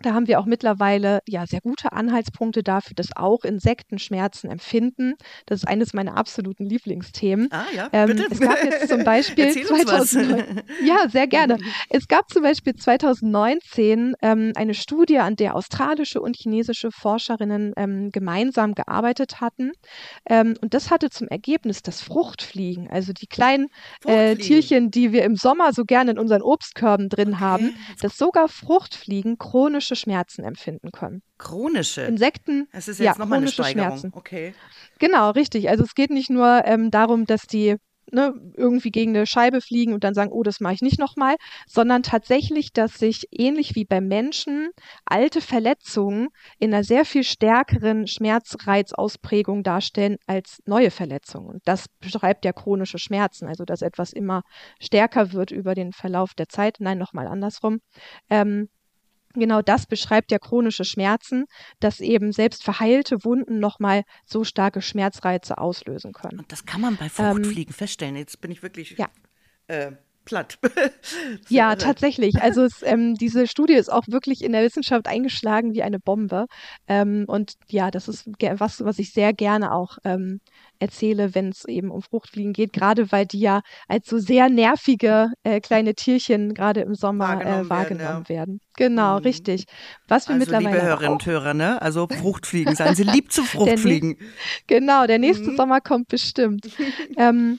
Da 0.02 0.14
haben 0.14 0.28
wir 0.28 0.38
auch 0.38 0.46
mittlerweile 0.46 1.20
ja 1.26 1.46
sehr 1.46 1.60
gute 1.60 1.92
Anhaltspunkte 1.92 2.62
dafür, 2.62 2.94
dass 2.94 3.16
auch 3.16 3.44
Insekten 3.44 3.98
Schmerzen 3.98 4.50
empfinden. 4.50 5.14
Das 5.46 5.60
ist 5.60 5.68
eines 5.68 5.92
meiner 5.92 6.16
absoluten 6.16 6.64
Lieblingsthemen. 6.64 7.48
Ah 7.50 7.64
ja, 7.74 7.88
ähm, 7.92 8.08
bitte. 8.08 8.28
Es 8.30 8.40
gab 8.40 8.62
jetzt 8.62 8.88
zum 8.88 9.04
Beispiel 9.04 9.50
2009, 9.66 10.62
ja 10.84 11.08
sehr 11.08 11.26
gerne. 11.26 11.58
Es 11.90 12.06
gab 12.06 12.30
zum 12.30 12.42
Beispiel 12.42 12.74
2019 12.74 14.14
ähm, 14.22 14.52
eine 14.54 14.74
Studie, 14.74 15.18
an 15.18 15.36
der 15.36 15.56
australische 15.56 16.20
und 16.20 16.36
chinesische 16.36 16.90
Forscherinnen 16.92 17.72
ähm, 17.76 18.10
gemeinsam 18.12 18.74
gearbeitet 18.74 19.40
hatten. 19.40 19.72
Ähm, 20.28 20.54
und 20.60 20.74
das 20.74 20.90
hatte 20.90 21.10
zum 21.10 21.28
Ergebnis, 21.28 21.82
dass 21.82 22.00
Fruchtfliegen, 22.02 22.88
also 22.88 23.12
die 23.12 23.26
kleinen 23.26 23.68
äh, 24.04 24.36
Tierchen, 24.36 24.90
die 24.90 25.12
wir 25.12 25.24
im 25.24 25.34
Sommer 25.36 25.72
so 25.72 25.84
gerne 25.84 26.12
in 26.12 26.18
unseren 26.18 26.42
Obstkörben 26.42 27.08
drin 27.08 27.34
okay. 27.34 27.40
haben, 27.40 27.76
dass 28.00 28.16
sogar 28.16 28.48
Fruchtfliegen 28.48 29.38
chronisch 29.38 29.87
chronische 29.88 29.96
Schmerzen 29.96 30.44
empfinden 30.44 30.90
können. 30.92 31.22
Chronische? 31.38 32.02
Insekten. 32.02 32.68
Es 32.72 32.88
ist 32.88 32.98
jetzt 32.98 33.16
ja, 33.16 33.18
nochmal 33.18 33.38
eine 33.38 33.48
Steigerung. 33.48 33.88
Schmerzen. 33.88 34.10
Okay. 34.14 34.54
Genau, 34.98 35.30
richtig. 35.30 35.68
Also 35.68 35.84
es 35.84 35.94
geht 35.94 36.10
nicht 36.10 36.30
nur 36.30 36.62
ähm, 36.64 36.90
darum, 36.90 37.24
dass 37.24 37.42
die 37.42 37.76
ne, 38.12 38.34
irgendwie 38.56 38.90
gegen 38.90 39.16
eine 39.16 39.26
Scheibe 39.26 39.60
fliegen 39.60 39.94
und 39.94 40.04
dann 40.04 40.14
sagen, 40.14 40.30
oh, 40.30 40.42
das 40.42 40.60
mache 40.60 40.74
ich 40.74 40.82
nicht 40.82 40.98
nochmal, 40.98 41.36
sondern 41.66 42.02
tatsächlich, 42.02 42.72
dass 42.72 42.94
sich 42.94 43.26
ähnlich 43.30 43.74
wie 43.74 43.84
beim 43.84 44.08
Menschen 44.08 44.70
alte 45.06 45.40
Verletzungen 45.40 46.28
in 46.58 46.74
einer 46.74 46.84
sehr 46.84 47.04
viel 47.04 47.24
stärkeren 47.24 48.06
Schmerzreizausprägung 48.06 49.62
darstellen 49.62 50.16
als 50.26 50.58
neue 50.66 50.90
Verletzungen. 50.90 51.48
Und 51.48 51.62
das 51.64 51.86
beschreibt 52.00 52.44
ja 52.44 52.52
chronische 52.52 52.98
Schmerzen, 52.98 53.46
also 53.46 53.64
dass 53.64 53.82
etwas 53.82 54.12
immer 54.12 54.42
stärker 54.80 55.32
wird 55.32 55.50
über 55.50 55.74
den 55.74 55.92
Verlauf 55.92 56.34
der 56.34 56.48
Zeit. 56.48 56.76
Nein, 56.80 56.98
nochmal 56.98 57.26
andersrum. 57.26 57.78
Ähm, 58.28 58.68
Genau 59.40 59.62
das 59.62 59.86
beschreibt 59.86 60.30
ja 60.30 60.38
chronische 60.38 60.84
Schmerzen, 60.84 61.46
dass 61.80 62.00
eben 62.00 62.32
selbst 62.32 62.64
verheilte 62.64 63.24
Wunden 63.24 63.58
nochmal 63.58 64.04
so 64.24 64.44
starke 64.44 64.82
Schmerzreize 64.82 65.58
auslösen 65.58 66.12
können. 66.12 66.40
Und 66.40 66.52
das 66.52 66.66
kann 66.66 66.80
man 66.80 66.96
bei 66.96 67.08
Fruchtfliegen 67.08 67.72
ähm, 67.72 67.76
feststellen. 67.76 68.16
Jetzt 68.16 68.40
bin 68.40 68.50
ich 68.50 68.62
wirklich 68.62 68.96
ja. 68.98 69.08
äh, 69.66 69.92
platt. 70.28 70.58
ja, 71.48 71.74
tatsächlich. 71.76 72.40
Also 72.42 72.62
es, 72.62 72.82
ähm, 72.82 73.14
diese 73.14 73.46
Studie 73.46 73.74
ist 73.74 73.90
auch 73.90 74.04
wirklich 74.08 74.44
in 74.44 74.52
der 74.52 74.62
Wissenschaft 74.62 75.08
eingeschlagen 75.08 75.72
wie 75.72 75.82
eine 75.82 75.98
Bombe. 75.98 76.46
Ähm, 76.86 77.24
und 77.26 77.54
ja, 77.68 77.90
das 77.90 78.08
ist 78.08 78.28
was, 78.58 78.84
was 78.84 78.98
ich 78.98 79.12
sehr 79.12 79.32
gerne 79.32 79.72
auch 79.72 79.96
ähm, 80.04 80.40
erzähle, 80.78 81.34
wenn 81.34 81.48
es 81.48 81.64
eben 81.64 81.90
um 81.90 82.02
Fruchtfliegen 82.02 82.52
geht, 82.52 82.72
gerade 82.72 83.10
weil 83.10 83.24
die 83.24 83.40
ja 83.40 83.62
als 83.88 84.06
so 84.06 84.18
sehr 84.18 84.50
nervige 84.50 85.30
äh, 85.44 85.60
kleine 85.60 85.94
Tierchen 85.94 86.52
gerade 86.52 86.82
im 86.82 86.94
Sommer 86.94 87.28
wahrgenommen, 87.28 87.66
äh, 87.66 87.70
wahrgenommen 87.70 88.28
werden, 88.28 88.28
ja. 88.28 88.28
werden. 88.28 88.60
Genau, 88.76 89.16
mhm. 89.16 89.22
richtig. 89.22 89.64
Was 90.06 90.28
wir 90.28 90.34
also, 90.34 90.44
mittlerweile 90.44 90.76
liebe 90.76 90.86
Hörerinnen 90.86 91.12
und 91.12 91.26
Hörer, 91.26 91.54
ne? 91.54 91.80
Also 91.82 92.06
Fruchtfliegen, 92.06 92.76
seien 92.76 92.94
Sie 92.94 93.02
lieb 93.02 93.32
zu 93.32 93.42
Fruchtfliegen. 93.44 94.18
Der 94.68 94.80
genau, 94.80 95.06
der 95.06 95.18
nächste 95.18 95.50
mhm. 95.50 95.56
Sommer 95.56 95.80
kommt 95.80 96.08
bestimmt. 96.08 96.68
ähm, 97.16 97.58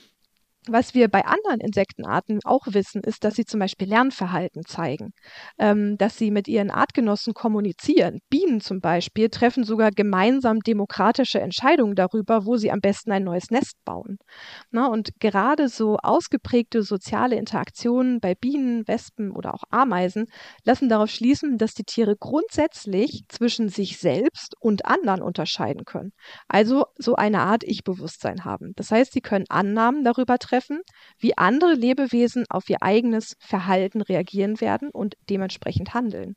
was 0.68 0.94
wir 0.94 1.08
bei 1.08 1.24
anderen 1.24 1.60
Insektenarten 1.60 2.40
auch 2.44 2.66
wissen, 2.66 3.02
ist, 3.02 3.24
dass 3.24 3.34
sie 3.34 3.46
zum 3.46 3.60
Beispiel 3.60 3.88
Lernverhalten 3.88 4.64
zeigen, 4.66 5.12
ähm, 5.58 5.96
dass 5.96 6.18
sie 6.18 6.30
mit 6.30 6.48
ihren 6.48 6.70
Artgenossen 6.70 7.32
kommunizieren. 7.32 8.20
Bienen 8.28 8.60
zum 8.60 8.80
Beispiel 8.80 9.30
treffen 9.30 9.64
sogar 9.64 9.90
gemeinsam 9.90 10.60
demokratische 10.60 11.40
Entscheidungen 11.40 11.94
darüber, 11.94 12.44
wo 12.44 12.56
sie 12.56 12.70
am 12.70 12.80
besten 12.80 13.10
ein 13.10 13.24
neues 13.24 13.50
Nest 13.50 13.76
bauen. 13.86 14.18
Na, 14.70 14.88
und 14.88 15.12
gerade 15.18 15.68
so 15.68 15.96
ausgeprägte 15.96 16.82
soziale 16.82 17.36
Interaktionen 17.36 18.20
bei 18.20 18.34
Bienen, 18.34 18.86
Wespen 18.86 19.30
oder 19.30 19.54
auch 19.54 19.64
Ameisen 19.70 20.26
lassen 20.64 20.90
darauf 20.90 21.08
schließen, 21.08 21.56
dass 21.56 21.72
die 21.72 21.84
Tiere 21.84 22.16
grundsätzlich 22.16 23.22
zwischen 23.28 23.70
sich 23.70 23.98
selbst 23.98 24.54
und 24.60 24.84
anderen 24.84 25.22
unterscheiden 25.22 25.86
können. 25.86 26.12
Also 26.48 26.84
so 26.98 27.14
eine 27.14 27.40
Art 27.40 27.64
Ich-Bewusstsein 27.64 28.44
haben. 28.44 28.72
Das 28.76 28.90
heißt, 28.90 29.12
sie 29.12 29.22
können 29.22 29.46
Annahmen 29.48 30.04
darüber 30.04 30.36
treffen, 30.36 30.49
treffen, 30.50 30.80
wie 31.18 31.36
andere 31.38 31.74
Lebewesen 31.74 32.44
auf 32.48 32.68
ihr 32.68 32.82
eigenes 32.82 33.36
Verhalten 33.38 34.02
reagieren 34.02 34.60
werden 34.60 34.90
und 34.90 35.14
dementsprechend 35.28 35.94
handeln. 35.94 36.36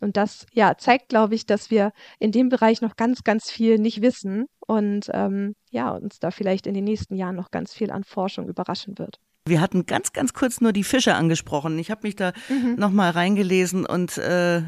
Und 0.00 0.16
das 0.16 0.46
ja, 0.52 0.76
zeigt, 0.76 1.08
glaube 1.08 1.34
ich, 1.34 1.46
dass 1.46 1.70
wir 1.70 1.92
in 2.18 2.30
dem 2.32 2.48
Bereich 2.48 2.82
noch 2.82 2.96
ganz, 2.96 3.24
ganz 3.24 3.50
viel 3.50 3.78
nicht 3.78 4.02
wissen 4.02 4.46
und 4.66 5.08
ähm, 5.12 5.54
ja, 5.70 5.92
uns 5.92 6.18
da 6.18 6.30
vielleicht 6.30 6.66
in 6.66 6.74
den 6.74 6.84
nächsten 6.84 7.14
Jahren 7.14 7.36
noch 7.36 7.50
ganz 7.50 7.72
viel 7.72 7.90
an 7.90 8.04
Forschung 8.04 8.48
überraschen 8.48 8.98
wird. 8.98 9.18
Wir 9.46 9.60
hatten 9.60 9.86
ganz, 9.86 10.12
ganz 10.12 10.32
kurz 10.32 10.60
nur 10.60 10.72
die 10.72 10.84
Fische 10.84 11.14
angesprochen. 11.14 11.78
Ich 11.78 11.90
habe 11.90 12.02
mich 12.02 12.16
da 12.16 12.32
mhm. 12.48 12.76
nochmal 12.76 13.10
reingelesen 13.10 13.86
und 13.86 14.18
äh, 14.18 14.62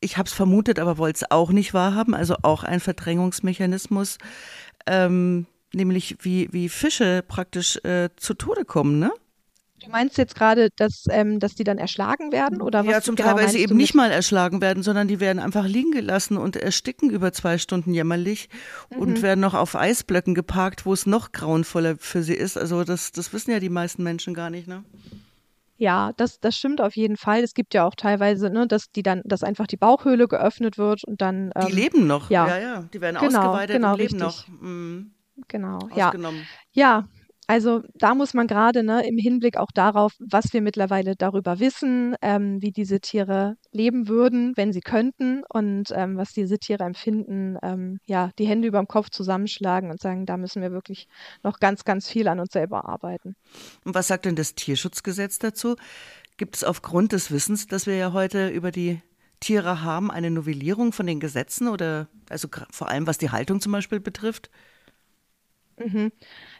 ich 0.00 0.16
habe 0.16 0.26
es 0.26 0.32
vermutet, 0.32 0.78
aber 0.78 0.98
wollte 0.98 1.18
es 1.24 1.30
auch 1.30 1.52
nicht 1.52 1.74
wahrhaben. 1.74 2.14
Also 2.14 2.36
auch 2.42 2.64
ein 2.64 2.80
Verdrängungsmechanismus, 2.80 4.18
ähm, 4.86 5.46
nämlich 5.72 6.16
wie, 6.20 6.48
wie 6.52 6.68
Fische 6.68 7.22
praktisch 7.26 7.76
äh, 7.84 8.10
zu 8.16 8.34
Tode 8.34 8.64
kommen, 8.64 8.98
ne? 8.98 9.10
Du 9.82 9.90
meinst 9.90 10.18
jetzt 10.18 10.34
gerade, 10.34 10.68
dass, 10.76 11.04
ähm, 11.08 11.40
dass 11.40 11.54
die 11.54 11.64
dann 11.64 11.78
erschlagen 11.78 12.32
werden? 12.32 12.60
Oder 12.60 12.84
was 12.84 12.92
ja, 12.92 13.00
zum 13.00 13.16
genau 13.16 13.30
Teil, 13.30 13.44
weil 13.44 13.48
sie 13.48 13.60
eben 13.60 13.76
nicht 13.76 13.94
mal 13.94 14.10
erschlagen 14.10 14.60
werden, 14.60 14.82
sondern 14.82 15.08
die 15.08 15.20
werden 15.20 15.38
einfach 15.38 15.66
liegen 15.66 15.90
gelassen 15.90 16.36
und 16.36 16.56
ersticken 16.56 17.08
über 17.08 17.32
zwei 17.32 17.56
Stunden 17.56 17.94
jämmerlich 17.94 18.50
mhm. 18.90 18.98
und 18.98 19.22
werden 19.22 19.40
noch 19.40 19.54
auf 19.54 19.74
Eisblöcken 19.76 20.34
geparkt, 20.34 20.84
wo 20.84 20.92
es 20.92 21.06
noch 21.06 21.32
grauenvoller 21.32 21.96
für 21.98 22.22
sie 22.22 22.34
ist. 22.34 22.58
Also 22.58 22.84
das, 22.84 23.12
das 23.12 23.32
wissen 23.32 23.52
ja 23.52 23.58
die 23.58 23.70
meisten 23.70 24.02
Menschen 24.02 24.34
gar 24.34 24.50
nicht, 24.50 24.68
ne? 24.68 24.84
Ja, 25.78 26.12
das, 26.18 26.40
das 26.40 26.56
stimmt 26.56 26.82
auf 26.82 26.94
jeden 26.94 27.16
Fall. 27.16 27.42
Es 27.42 27.54
gibt 27.54 27.72
ja 27.72 27.86
auch 27.86 27.94
teilweise, 27.94 28.50
ne, 28.50 28.66
dass 28.66 28.90
die 28.90 29.02
dann, 29.02 29.22
dass 29.24 29.42
einfach 29.42 29.66
die 29.66 29.78
Bauchhöhle 29.78 30.28
geöffnet 30.28 30.76
wird 30.76 31.04
und 31.04 31.22
dann. 31.22 31.52
Ähm, 31.56 31.68
die 31.68 31.72
leben 31.72 32.06
noch, 32.06 32.28
ja, 32.28 32.46
ja, 32.48 32.58
ja. 32.58 32.84
Die 32.92 33.00
werden 33.00 33.16
genau, 33.18 33.40
ausgeweitet 33.40 33.76
genau, 33.76 33.92
und 33.92 33.98
leben 33.98 34.20
richtig. 34.20 34.20
noch. 34.20 34.48
Mhm. 34.60 35.12
Genau, 35.48 35.78
ja. 35.94 36.12
Ja, 36.72 37.08
also 37.50 37.82
da 37.94 38.14
muss 38.14 38.32
man 38.32 38.46
gerade 38.46 38.84
ne, 38.84 39.04
im 39.04 39.18
Hinblick 39.18 39.56
auch 39.56 39.72
darauf, 39.74 40.12
was 40.20 40.52
wir 40.52 40.62
mittlerweile 40.62 41.16
darüber 41.16 41.58
wissen, 41.58 42.14
ähm, 42.22 42.62
wie 42.62 42.70
diese 42.70 43.00
Tiere 43.00 43.56
leben 43.72 44.06
würden, 44.06 44.52
wenn 44.54 44.72
sie 44.72 44.82
könnten 44.82 45.42
und 45.48 45.92
ähm, 45.92 46.16
was 46.16 46.32
diese 46.32 46.60
Tiere 46.60 46.84
empfinden, 46.84 47.56
ähm, 47.60 47.98
ja, 48.06 48.30
die 48.38 48.46
Hände 48.46 48.68
über 48.68 48.78
dem 48.78 48.86
Kopf 48.86 49.10
zusammenschlagen 49.10 49.90
und 49.90 50.00
sagen, 50.00 50.26
da 50.26 50.36
müssen 50.36 50.62
wir 50.62 50.70
wirklich 50.70 51.08
noch 51.42 51.58
ganz, 51.58 51.82
ganz 51.82 52.08
viel 52.08 52.28
an 52.28 52.38
uns 52.38 52.52
selber 52.52 52.84
arbeiten. 52.84 53.34
Und 53.84 53.96
was 53.96 54.06
sagt 54.06 54.26
denn 54.26 54.36
das 54.36 54.54
Tierschutzgesetz 54.54 55.40
dazu? 55.40 55.74
Gibt 56.36 56.54
es 56.54 56.62
aufgrund 56.62 57.10
des 57.10 57.32
Wissens, 57.32 57.66
das 57.66 57.84
wir 57.88 57.96
ja 57.96 58.12
heute 58.12 58.48
über 58.48 58.70
die 58.70 59.02
Tiere 59.40 59.82
haben, 59.82 60.12
eine 60.12 60.30
Novellierung 60.30 60.92
von 60.92 61.08
den 61.08 61.18
Gesetzen 61.18 61.66
oder 61.66 62.06
also 62.28 62.46
vor 62.70 62.88
allem 62.88 63.08
was 63.08 63.18
die 63.18 63.30
Haltung 63.30 63.60
zum 63.60 63.72
Beispiel 63.72 63.98
betrifft? 63.98 64.50
Mhm. 65.80 66.12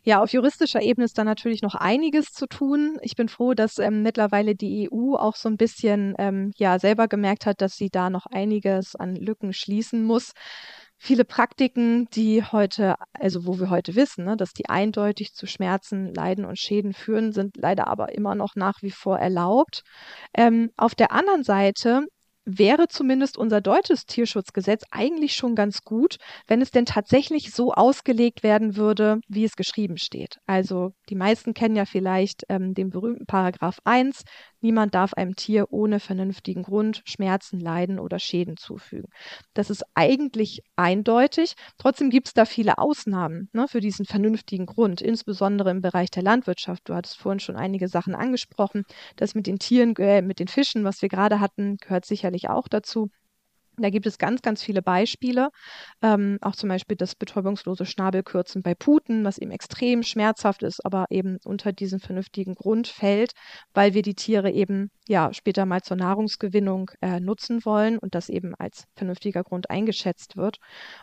Ja, 0.03 0.23
auf 0.23 0.33
juristischer 0.33 0.81
Ebene 0.81 1.05
ist 1.05 1.19
da 1.19 1.25
natürlich 1.25 1.61
noch 1.61 1.75
einiges 1.75 2.33
zu 2.33 2.47
tun. 2.47 2.99
Ich 3.03 3.17
bin 3.17 3.29
froh, 3.29 3.53
dass 3.53 3.79
ähm, 3.79 4.03
mittlerweile 4.03 4.55
die 4.55 4.89
EU 4.91 5.15
auch 5.17 5.37
so 5.37 5.51
ein 5.51 5.59
bisschen 5.59 6.15
ähm, 6.19 6.53
ja 6.57 6.79
selber 6.79 7.07
gemerkt 7.07 7.45
hat, 7.45 7.61
dass 7.61 7.77
sie 7.77 7.91
da 7.91 8.09
noch 8.09 8.25
einiges 8.25 8.97
an 8.97 9.17
Lücken 9.17 9.53
schließen 9.53 10.05
muss. 10.05 10.33
Viele 10.97 11.27
Praktiken, 11.27 12.09
die 12.15 12.43
heute, 12.45 12.95
also 13.13 13.47
wo 13.47 13.59
wir 13.59 13.69
heute 13.69 13.95
wissen, 13.95 14.25
ne, 14.25 14.37
dass 14.39 14.53
die 14.53 14.69
eindeutig 14.71 15.35
zu 15.35 15.47
Schmerzen, 15.47 16.15
Leiden 16.15 16.47
und 16.47 16.59
Schäden 16.59 16.95
führen, 16.95 17.33
sind 17.33 17.57
leider 17.59 17.89
aber 17.89 18.15
immer 18.15 18.35
noch 18.35 18.55
nach 18.55 18.81
wie 18.81 18.91
vor 18.91 19.19
erlaubt. 19.19 19.83
Ähm, 20.35 20.71
auf 20.79 20.95
der 20.95 21.13
anderen 21.13 21.43
Seite 21.43 22.07
wäre 22.45 22.89
zumindest 22.89 23.37
unser 23.37 23.61
deutsches 23.61 24.07
Tierschutzgesetz 24.07 24.85
eigentlich 24.91 25.35
schon 25.35 25.55
ganz 25.55 25.83
gut, 25.83 26.17
wenn 26.47 26.63
es 26.63 26.71
denn 26.71 26.87
tatsächlich 26.87 27.53
so 27.53 27.73
ausgelegt 27.73 28.43
werden 28.43 28.77
würde, 28.77 29.21
wie 29.29 29.45
es 29.45 29.57
geschrieben 29.57 29.99
steht. 29.99 30.39
Also 30.47 30.93
die 31.09 31.15
meisten 31.15 31.55
kennen 31.55 31.77
ja 31.77 31.85
vielleicht 31.85 32.45
ähm, 32.49 32.75
den 32.75 32.91
berühmten 32.91 33.27
Paragraph 33.27 33.79
1, 33.85 34.25
Niemand 34.63 34.95
darf 34.95 35.15
einem 35.15 35.37
Tier 35.37 35.67
ohne 35.71 36.01
vernünftigen 36.01 36.63
Grund 36.63 37.03
Schmerzen, 37.07 37.61
Leiden 37.61 37.99
oder 37.99 38.19
Schäden 38.19 38.57
zufügen. 38.59 39.09
Das 39.55 39.71
ist 39.71 39.85
eigentlich 39.95 40.61
eindeutig. 40.77 41.55
Trotzdem 41.79 42.11
gibt 42.11 42.29
es 42.29 42.35
da 42.35 42.45
viele 42.45 42.77
Ausnahmen 42.77 43.49
ne, 43.53 43.69
für 43.69 43.81
diesen 43.81 44.05
vernünftigen 44.05 44.67
Grund, 44.67 45.01
insbesondere 45.01 45.71
im 45.71 45.81
Bereich 45.81 46.11
der 46.11 46.23
Landwirtschaft. 46.23 46.89
Du 46.89 46.95
hattest 46.95 47.17
vorhin 47.17 47.41
schon 47.41 47.57
einige 47.57 47.89
Sachen 47.89 48.15
angesprochen. 48.15 48.85
Das 49.17 49.35
mit 49.35 49.47
den 49.47 49.59
Tieren, 49.59 49.97
äh, 49.97 50.21
mit 50.21 50.39
den 50.39 50.49
Fischen, 50.49 50.85
was 50.85 51.01
wir 51.01 51.09
gerade 51.09 51.41
hatten, 51.41 51.79
gehört 51.79 52.05
sicherlich 52.31 52.49
auch 52.49 52.69
dazu. 52.69 53.11
Da 53.77 53.89
gibt 53.89 54.07
es 54.07 54.19
ganz, 54.19 54.43
ganz 54.43 54.63
viele 54.63 54.83
Beispiele. 54.83 55.49
Ähm, 56.03 56.39
auch 56.43 56.55
zum 56.55 56.69
Beispiel 56.69 56.97
das 56.97 57.15
betäubungslose 57.15 57.87
Schnabelkürzen 57.87 58.63
bei 58.63 58.75
Puten, 58.75 59.25
was 59.25 59.39
eben 59.39 59.53
extrem 59.53 60.03
schmerzhaft 60.03 60.63
ist, 60.63 60.85
aber 60.85 61.07
eben 61.09 61.39
unter 61.45 61.73
diesen 61.73 61.99
vernünftigen 61.99 62.55
Grund 62.55 62.89
fällt, 62.89 63.33
weil 63.73 63.95
wir 63.95 64.03
die 64.03 64.15
Tiere 64.15 64.51
eben 64.51 64.91
ja 65.11 65.35
später 65.35 65.67
mal 65.67 65.83
zur 65.83 65.97
Nahrungsgewinnung 65.97 66.93
äh, 67.03 67.19
nutzen 67.19 67.65
wollen 67.65 67.99
und 67.99 68.15
das 68.15 68.29
eben 68.29 68.55
als 68.55 68.85
vernünftiger 68.95 69.43
Grund 69.43 69.69
eingeschätzt 69.69 70.37
wird. 70.37 70.59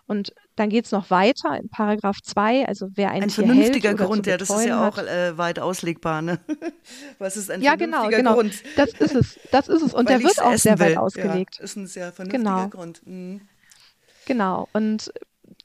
Und 0.08 0.34
dann 0.56 0.70
geht 0.70 0.86
es 0.86 0.92
noch 0.92 1.12
weiter 1.12 1.58
in 1.58 1.70
Paragraph 1.70 2.22
2, 2.24 2.66
also 2.68 2.88
wer 2.96 3.12
ein, 3.12 3.24
ein 3.24 3.30
Tier 3.30 3.46
vernünftiger 3.46 3.90
hält 3.90 4.00
Grund, 4.00 4.26
ja, 4.26 4.38
das 4.38 4.50
ist 4.50 4.66
ja 4.66 4.88
auch 4.88 4.98
äh, 4.98 5.38
weit 5.38 5.60
auslegbar. 5.60 6.22
Ne? 6.22 6.40
Was 7.20 7.36
ist 7.36 7.52
ein 7.52 7.62
ja, 7.62 7.76
genau, 7.76 8.08
genau. 8.08 8.36
Grund? 8.36 8.64
Das 8.78 8.94
ist 8.94 9.14
es, 9.14 9.40
das 9.52 9.68
ist 9.68 9.82
es. 9.82 9.94
Und 9.94 10.10
der 10.10 10.24
wird 10.24 10.42
auch 10.42 10.56
sehr 10.56 10.80
weit 10.80 10.92
will. 10.92 10.98
ausgelegt. 10.98 11.58
Ja, 11.58 11.66
ist 11.66 11.76
ein 11.76 11.86
sehr 11.86 12.14
vernünftiger 12.14 12.44
genau. 12.44 12.70
Grund. 12.70 13.06
Mhm. 13.06 13.42
Genau. 14.26 14.70
Und 14.72 15.12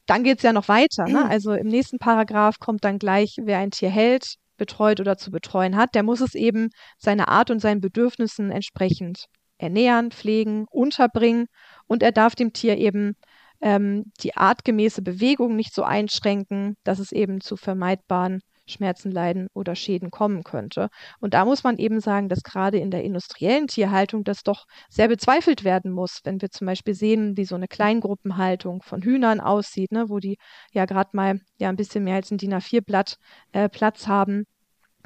dann 0.06 0.24
geht 0.24 0.38
es 0.38 0.42
ja 0.42 0.52
noch 0.52 0.68
weiter. 0.68 1.06
Ne? 1.06 1.28
Also 1.28 1.52
im 1.52 1.68
nächsten 1.68 1.98
Paragraph 1.98 2.58
kommt 2.58 2.84
dann 2.84 2.98
gleich, 2.98 3.36
wer 3.40 3.58
ein 3.58 3.70
Tier 3.70 3.88
hält, 3.90 4.36
betreut 4.56 5.00
oder 5.00 5.16
zu 5.16 5.30
betreuen 5.30 5.76
hat, 5.76 5.94
der 5.94 6.02
muss 6.02 6.20
es 6.20 6.34
eben 6.34 6.70
seiner 6.98 7.28
Art 7.28 7.50
und 7.50 7.60
seinen 7.60 7.80
Bedürfnissen 7.80 8.50
entsprechend 8.50 9.26
ernähren, 9.58 10.10
pflegen, 10.10 10.66
unterbringen. 10.70 11.46
Und 11.86 12.02
er 12.02 12.12
darf 12.12 12.34
dem 12.34 12.52
Tier 12.52 12.76
eben 12.78 13.14
ähm, 13.60 14.04
die 14.20 14.36
artgemäße 14.36 15.02
Bewegung 15.02 15.56
nicht 15.56 15.74
so 15.74 15.82
einschränken, 15.84 16.76
dass 16.84 16.98
es 16.98 17.12
eben 17.12 17.40
zu 17.40 17.56
vermeidbaren 17.56 18.40
Schmerzen, 18.72 19.12
Leiden 19.12 19.48
oder 19.54 19.76
Schäden 19.76 20.10
kommen 20.10 20.42
könnte. 20.42 20.88
Und 21.20 21.34
da 21.34 21.44
muss 21.44 21.62
man 21.62 21.78
eben 21.78 22.00
sagen, 22.00 22.28
dass 22.28 22.42
gerade 22.42 22.78
in 22.78 22.90
der 22.90 23.04
industriellen 23.04 23.68
Tierhaltung 23.68 24.24
das 24.24 24.42
doch 24.42 24.64
sehr 24.88 25.08
bezweifelt 25.08 25.64
werden 25.64 25.92
muss, 25.92 26.20
wenn 26.24 26.40
wir 26.40 26.50
zum 26.50 26.66
Beispiel 26.66 26.94
sehen, 26.94 27.36
wie 27.36 27.44
so 27.44 27.54
eine 27.54 27.68
Kleingruppenhaltung 27.68 28.82
von 28.82 29.02
Hühnern 29.02 29.40
aussieht, 29.40 29.92
ne, 29.92 30.08
wo 30.08 30.18
die 30.18 30.38
ja 30.72 30.84
gerade 30.86 31.10
mal 31.12 31.40
ja 31.58 31.68
ein 31.68 31.76
bisschen 31.76 32.04
mehr 32.04 32.16
als 32.16 32.30
ein 32.30 32.38
DIN 32.38 32.54
A4-Blatt 32.54 33.16
äh, 33.52 33.68
Platz 33.68 34.06
haben. 34.08 34.44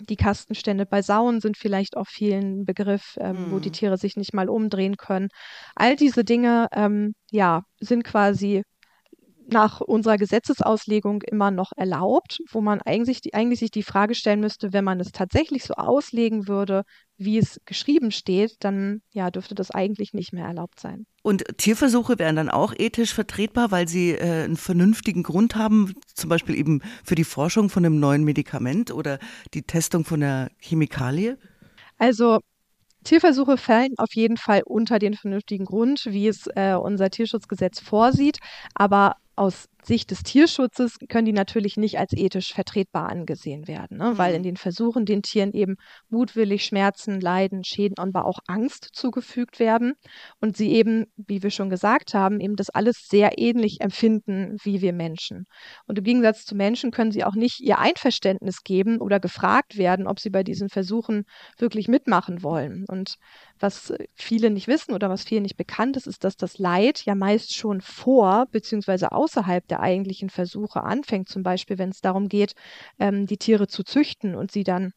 Die 0.01 0.17
Kastenstände 0.17 0.85
bei 0.85 1.01
Sauen 1.01 1.41
sind 1.41 1.57
vielleicht 1.57 1.97
auch 1.97 2.07
vielen 2.07 2.65
Begriff, 2.65 3.17
ähm, 3.19 3.47
mhm. 3.47 3.51
wo 3.53 3.59
die 3.59 3.71
mhm. 3.71 3.75
Tiere 3.75 3.97
sich 3.99 4.17
nicht 4.17 4.35
mal 4.35 4.49
umdrehen 4.49 4.97
können. 4.97 5.29
All 5.75 5.97
diese 5.97 6.23
Dinge, 6.25 6.69
ähm, 6.73 7.15
ja, 7.31 7.63
sind 7.81 8.05
quasi 8.05 8.63
nach 9.49 9.81
unserer 9.81 10.17
Gesetzesauslegung 10.17 11.23
immer 11.23 11.51
noch 11.51 11.73
erlaubt, 11.77 12.41
wo 12.51 12.61
man 12.61 12.81
eigentlich, 12.83 13.21
die, 13.21 13.35
eigentlich 13.35 13.61
sich 13.61 13.71
die 13.71 13.83
Frage 13.83 14.15
stellen 14.15 14.41
müsste, 14.41 14.73
wenn 14.73 14.85
man 14.85 15.01
es 15.01 15.13
tatsächlich 15.13 15.65
so 15.65 15.75
auslegen 15.75 16.49
würde, 16.49 16.83
wie 17.17 17.39
es 17.39 17.61
geschrieben 17.65 18.11
steht, 18.11 18.57
dann 18.61 19.01
ja, 19.13 19.31
dürfte 19.31 19.55
das 19.55 19.71
eigentlich 19.71 20.13
nicht 20.13 20.33
mehr 20.33 20.47
erlaubt 20.47 20.81
sein. 20.81 21.07
Und 21.23 21.45
Tierversuche 21.57 22.19
wären 22.19 22.37
dann 22.37 22.51
auch 22.51 22.75
ethisch 22.77 23.15
vertretbar, 23.15 23.71
weil 23.71 23.89
sie 23.89 24.13
äh, 24.13 24.45
einen 24.45 24.57
vernünftigen 24.57 25.23
Grund 25.23 25.57
haben, 25.57 25.95
zum 26.15 26.29
Beispiel 26.29 26.57
eben 26.57 26.83
für 27.05 27.15
die 27.15 27.25
Forschung 27.25 27.71
von 27.71 27.85
einem 27.85 27.99
neuen 27.99 28.25
Medikament 28.25 28.91
oder 28.91 29.19
die 29.55 29.63
Testung 29.63 30.05
von 30.05 30.23
einer 30.23 30.51
Chemikalie? 30.59 31.39
Also 31.99 32.41
Tierversuche 33.05 33.57
fallen 33.57 33.95
auf 33.99 34.15
jeden 34.15 34.37
Fall 34.37 34.63
unter 34.65 34.99
den 34.99 35.15
vernünftigen 35.15 35.65
Grund, 35.65 36.07
wie 36.07 36.27
es 36.27 36.49
äh, 36.57 36.75
unser 36.75 37.09
Tierschutzgesetz 37.09 37.81
vorsieht. 37.81 38.39
Aber 38.75 39.15
aus 39.37 39.69
Sicht 39.87 40.11
des 40.11 40.23
Tierschutzes 40.23 40.97
können 41.09 41.27
die 41.27 41.33
natürlich 41.33 41.77
nicht 41.77 41.99
als 41.99 42.13
ethisch 42.13 42.53
vertretbar 42.53 43.09
angesehen 43.09 43.69
werden, 43.69 43.99
ne? 43.99 44.19
weil 44.19 44.35
in 44.35 44.41
mhm. 44.41 44.45
den 44.45 44.57
Versuchen 44.57 45.07
den 45.07 45.23
Tieren 45.23 45.53
eben 45.53 45.77
mutwillig 46.09 46.65
Schmerzen, 46.65 47.21
Leiden, 47.21 47.63
Schäden, 47.65 47.99
aber 47.99 48.25
auch 48.25 48.41
Angst 48.47 48.89
zugefügt 48.93 49.61
werden 49.61 49.95
und 50.41 50.57
sie 50.57 50.73
eben, 50.73 51.07
wie 51.17 51.43
wir 51.43 51.51
schon 51.51 51.71
gesagt 51.71 52.15
haben, 52.15 52.41
eben 52.41 52.57
das 52.57 52.71
alles 52.71 53.07
sehr 53.09 53.39
ähnlich 53.39 53.81
empfinden 53.81 54.57
wie 54.65 54.81
wir 54.81 54.93
Menschen. 54.93 55.45
Und 55.87 55.99
im 55.99 56.05
Gegensatz 56.05 56.45
zu 56.45 56.57
Menschen 56.57 56.91
können 56.91 57.13
sie 57.13 57.25
auch 57.25 57.35
nicht 57.35 57.61
ihr 57.61 57.79
Einverständnis 57.79 58.63
geben 58.63 59.01
oder 59.01 59.21
gefragt 59.21 59.77
werden, 59.77 60.07
ob 60.07 60.19
sie 60.19 60.31
bei 60.31 60.43
diesen 60.43 60.69
Versuchen 60.69 61.25
wirklich 61.59 61.87
mitmachen 61.87 62.43
wollen. 62.43 62.85
Und 62.89 63.17
was 63.59 63.95
viele 64.15 64.51
nicht 64.51 64.67
wissen 64.67 64.95
oder 64.95 65.09
was 65.09 65.25
vielen 65.25 65.43
nicht 65.43 65.57
bekannt 65.57 65.97
ist, 65.97 66.07
ist, 66.07 66.25
dass 66.25 66.37
das 66.37 66.59
Leid 66.59 67.05
ja 67.05 67.15
meist 67.15 67.55
schon 67.55 67.81
vor 67.81 68.47
bzw. 68.51 69.07
außerhalb 69.07 69.67
der 69.69 69.76
der 69.77 69.83
eigentlichen 69.83 70.31
Versuche 70.31 70.83
anfängt, 70.83 71.29
zum 71.29 71.43
Beispiel 71.43 71.79
wenn 71.79 71.91
es 71.91 72.01
darum 72.01 72.29
geht, 72.29 72.55
ähm, 72.99 73.27
die 73.27 73.37
Tiere 73.37 73.67
zu 73.67 73.85
züchten 73.85 74.35
und 74.35 74.51
sie 74.51 74.65
dann 74.65 74.93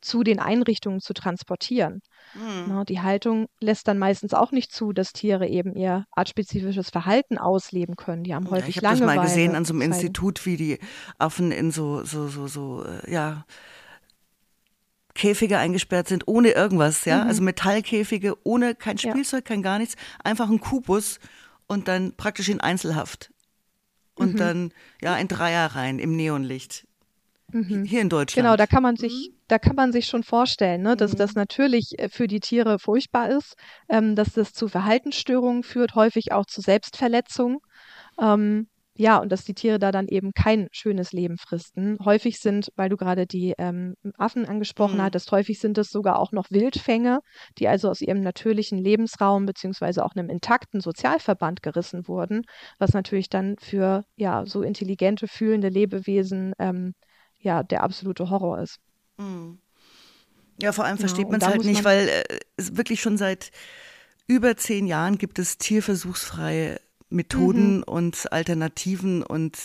zu 0.00 0.24
den 0.24 0.40
Einrichtungen 0.40 1.00
zu 1.00 1.14
transportieren. 1.14 2.02
Mhm. 2.34 2.64
Na, 2.68 2.84
die 2.84 3.00
Haltung 3.00 3.46
lässt 3.60 3.86
dann 3.86 3.98
meistens 3.98 4.34
auch 4.34 4.50
nicht 4.50 4.72
zu, 4.72 4.92
dass 4.92 5.12
Tiere 5.12 5.46
eben 5.46 5.76
ihr 5.76 6.06
artspezifisches 6.10 6.90
Verhalten 6.90 7.38
ausleben 7.38 7.94
können. 7.94 8.24
Die 8.24 8.34
haben 8.34 8.50
häufig 8.50 8.76
ja, 8.76 8.82
ich 8.82 8.88
habe 8.88 8.98
das 8.98 9.06
mal 9.06 9.22
gesehen 9.22 9.54
an 9.54 9.64
so 9.64 9.72
einem 9.72 9.82
Institut, 9.82 10.44
wie 10.44 10.56
die 10.56 10.78
Affen 11.18 11.52
in 11.52 11.70
so, 11.70 12.04
so, 12.04 12.26
so, 12.26 12.48
so, 12.48 12.84
äh, 12.84 13.12
ja, 13.12 13.44
Käfige 15.14 15.58
eingesperrt 15.58 16.08
sind, 16.08 16.26
ohne 16.26 16.50
irgendwas, 16.50 17.04
ja, 17.04 17.22
mhm. 17.22 17.28
also 17.28 17.42
Metallkäfige, 17.42 18.34
ohne 18.44 18.74
kein 18.74 18.98
Spielzeug, 18.98 19.44
ja. 19.44 19.54
kein 19.54 19.62
gar 19.62 19.78
nichts, 19.78 19.94
einfach 20.24 20.48
ein 20.48 20.58
Kubus 20.58 21.20
und 21.66 21.88
dann 21.88 22.14
praktisch 22.16 22.48
in 22.48 22.60
Einzelhaft. 22.60 23.31
Und 24.14 24.34
mhm. 24.34 24.38
dann, 24.38 24.72
ja, 25.00 25.14
ein 25.14 25.28
Dreier 25.28 25.66
rein 25.74 25.98
im 25.98 26.16
Neonlicht. 26.16 26.86
Mhm. 27.52 27.84
Hier 27.84 28.00
in 28.00 28.08
Deutschland. 28.08 28.46
Genau, 28.46 28.56
da 28.56 28.66
kann 28.66 28.82
man 28.82 28.96
sich, 28.96 29.30
mhm. 29.30 29.36
da 29.48 29.58
kann 29.58 29.76
man 29.76 29.92
sich 29.92 30.06
schon 30.06 30.22
vorstellen, 30.22 30.82
ne, 30.82 30.96
dass 30.96 31.12
mhm. 31.12 31.18
das 31.18 31.34
natürlich 31.34 31.98
äh, 31.98 32.08
für 32.08 32.26
die 32.26 32.40
Tiere 32.40 32.78
furchtbar 32.78 33.30
ist, 33.30 33.56
ähm, 33.88 34.16
dass 34.16 34.32
das 34.32 34.52
zu 34.52 34.68
Verhaltensstörungen 34.68 35.62
führt, 35.62 35.94
häufig 35.94 36.32
auch 36.32 36.46
zu 36.46 36.60
Selbstverletzungen. 36.60 37.58
Ähm, 38.20 38.68
ja, 38.94 39.18
und 39.18 39.32
dass 39.32 39.44
die 39.44 39.54
Tiere 39.54 39.78
da 39.78 39.90
dann 39.90 40.06
eben 40.06 40.32
kein 40.34 40.68
schönes 40.70 41.12
Leben 41.12 41.38
fristen. 41.38 41.96
Häufig 42.04 42.40
sind, 42.40 42.70
weil 42.76 42.90
du 42.90 42.96
gerade 42.98 43.26
die 43.26 43.54
ähm, 43.56 43.94
Affen 44.18 44.44
angesprochen 44.46 44.98
mhm. 44.98 45.02
hattest, 45.02 45.32
häufig 45.32 45.58
sind 45.60 45.78
es 45.78 45.88
sogar 45.88 46.18
auch 46.18 46.30
noch 46.32 46.50
Wildfänge, 46.50 47.20
die 47.58 47.68
also 47.68 47.88
aus 47.88 48.02
ihrem 48.02 48.20
natürlichen 48.20 48.78
Lebensraum 48.78 49.46
beziehungsweise 49.46 50.04
auch 50.04 50.14
einem 50.14 50.28
intakten 50.28 50.80
Sozialverband 50.80 51.62
gerissen 51.62 52.06
wurden, 52.06 52.42
was 52.78 52.92
natürlich 52.92 53.30
dann 53.30 53.56
für 53.58 54.04
ja 54.16 54.44
so 54.44 54.62
intelligente, 54.62 55.26
fühlende 55.26 55.70
Lebewesen 55.70 56.52
ähm, 56.58 56.92
ja 57.38 57.62
der 57.62 57.84
absolute 57.84 58.28
Horror 58.28 58.60
ist. 58.60 58.78
Mhm. 59.16 59.58
Ja, 60.60 60.72
vor 60.72 60.84
allem 60.84 60.96
ja, 60.96 61.00
versteht 61.00 61.30
man 61.30 61.40
es 61.40 61.46
halt 61.46 61.64
nicht, 61.64 61.84
weil 61.84 62.08
äh, 62.08 62.24
es 62.56 62.76
wirklich 62.76 63.00
schon 63.00 63.16
seit 63.16 63.52
über 64.26 64.54
zehn 64.56 64.86
Jahren 64.86 65.16
gibt 65.16 65.38
es 65.38 65.56
tierversuchsfreie 65.56 66.78
Methoden 67.12 67.78
mhm. 67.78 67.82
und 67.84 68.32
Alternativen 68.32 69.22
und 69.22 69.58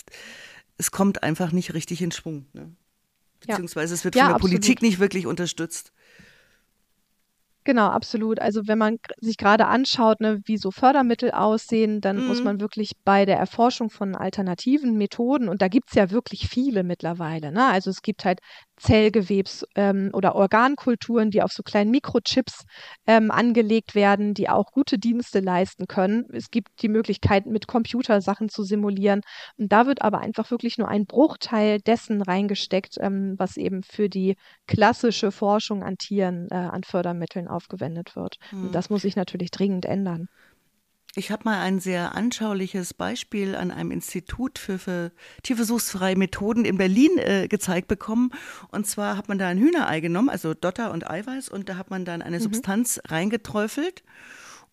es 0.76 0.90
kommt 0.90 1.22
einfach 1.22 1.52
nicht 1.52 1.74
richtig 1.74 2.02
in 2.02 2.12
Schwung. 2.12 2.46
Ne? 2.52 2.70
Beziehungsweise 3.40 3.94
es 3.94 4.04
wird 4.04 4.14
ja, 4.14 4.22
von 4.22 4.28
der 4.28 4.34
absolut. 4.36 4.50
Politik 4.52 4.82
nicht 4.82 4.98
wirklich 4.98 5.26
unterstützt. 5.26 5.92
Genau, 7.64 7.88
absolut. 7.88 8.40
Also 8.40 8.66
wenn 8.66 8.78
man 8.78 8.98
sich 9.20 9.36
gerade 9.36 9.66
anschaut, 9.66 10.20
ne, 10.20 10.40
wie 10.46 10.56
so 10.56 10.70
Fördermittel 10.70 11.32
aussehen, 11.32 12.00
dann 12.00 12.16
mhm. 12.16 12.28
muss 12.28 12.42
man 12.42 12.60
wirklich 12.60 12.92
bei 13.04 13.26
der 13.26 13.36
Erforschung 13.36 13.90
von 13.90 14.14
alternativen 14.14 14.96
Methoden, 14.96 15.50
und 15.50 15.60
da 15.60 15.68
gibt 15.68 15.90
es 15.90 15.94
ja 15.94 16.10
wirklich 16.10 16.48
viele 16.48 16.82
mittlerweile, 16.82 17.52
ne? 17.52 17.66
Also 17.66 17.90
es 17.90 18.00
gibt 18.00 18.24
halt 18.24 18.40
Zellgewebs- 18.78 19.64
ähm, 19.74 20.10
oder 20.12 20.34
Organkulturen, 20.34 21.30
die 21.30 21.42
auf 21.42 21.52
so 21.52 21.62
kleinen 21.62 21.90
Mikrochips 21.90 22.64
ähm, 23.06 23.30
angelegt 23.30 23.94
werden, 23.94 24.34
die 24.34 24.48
auch 24.48 24.72
gute 24.72 24.98
Dienste 24.98 25.40
leisten 25.40 25.86
können. 25.86 26.26
Es 26.32 26.50
gibt 26.50 26.82
die 26.82 26.88
Möglichkeit, 26.88 27.46
mit 27.46 27.66
Computersachen 27.66 28.48
zu 28.48 28.62
simulieren. 28.62 29.22
Und 29.56 29.72
da 29.72 29.86
wird 29.86 30.02
aber 30.02 30.20
einfach 30.20 30.50
wirklich 30.50 30.78
nur 30.78 30.88
ein 30.88 31.06
Bruchteil 31.06 31.80
dessen 31.80 32.22
reingesteckt, 32.22 32.96
ähm, 33.00 33.34
was 33.36 33.56
eben 33.56 33.82
für 33.82 34.08
die 34.08 34.36
klassische 34.66 35.32
Forschung 35.32 35.82
an 35.82 35.98
Tieren, 35.98 36.48
äh, 36.50 36.54
an 36.54 36.84
Fördermitteln 36.84 37.48
aufgewendet 37.48 38.16
wird. 38.16 38.36
Hm. 38.50 38.66
Und 38.66 38.74
das 38.74 38.90
muss 38.90 39.02
sich 39.02 39.16
natürlich 39.16 39.50
dringend 39.50 39.84
ändern. 39.86 40.28
Ich 41.14 41.30
habe 41.30 41.44
mal 41.44 41.60
ein 41.60 41.80
sehr 41.80 42.14
anschauliches 42.14 42.94
Beispiel 42.94 43.56
an 43.56 43.70
einem 43.70 43.90
Institut 43.90 44.58
für, 44.58 44.78
für 44.78 45.10
tierversuchsfreie 45.42 46.16
Methoden 46.16 46.64
in 46.64 46.76
Berlin 46.76 47.16
äh, 47.16 47.48
gezeigt 47.48 47.88
bekommen. 47.88 48.30
Und 48.70 48.86
zwar 48.86 49.16
hat 49.16 49.28
man 49.28 49.38
da 49.38 49.48
ein 49.48 49.58
Hühnerei 49.58 50.00
genommen, 50.00 50.28
also 50.28 50.54
Dotter 50.54 50.92
und 50.92 51.08
Eiweiß, 51.08 51.48
und 51.48 51.68
da 51.68 51.76
hat 51.76 51.90
man 51.90 52.04
dann 52.04 52.22
eine 52.22 52.38
mhm. 52.38 52.42
Substanz 52.42 53.00
reingeträufelt. 53.08 54.04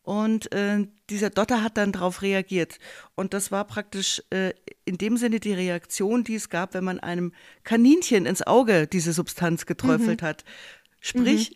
Und 0.03 0.51
äh, 0.53 0.85
dieser 1.09 1.31
Dotter 1.31 1.63
hat 1.63 1.77
dann 1.77 1.91
darauf 1.91 2.21
reagiert. 2.21 2.77
Und 3.15 3.33
das 3.33 3.51
war 3.51 3.65
praktisch 3.65 4.21
äh, 4.29 4.53
in 4.85 4.99
dem 4.99 5.17
Sinne 5.17 5.39
die 5.39 5.53
Reaktion, 5.53 6.23
die 6.23 6.35
es 6.35 6.49
gab, 6.49 6.75
wenn 6.75 6.83
man 6.83 6.99
einem 6.99 7.33
Kaninchen 7.63 8.27
ins 8.27 8.45
Auge 8.45 8.85
diese 8.85 9.13
Substanz 9.13 9.65
geträufelt 9.65 10.21
mhm. 10.21 10.25
hat. 10.27 10.43
Sprich, 11.05 11.55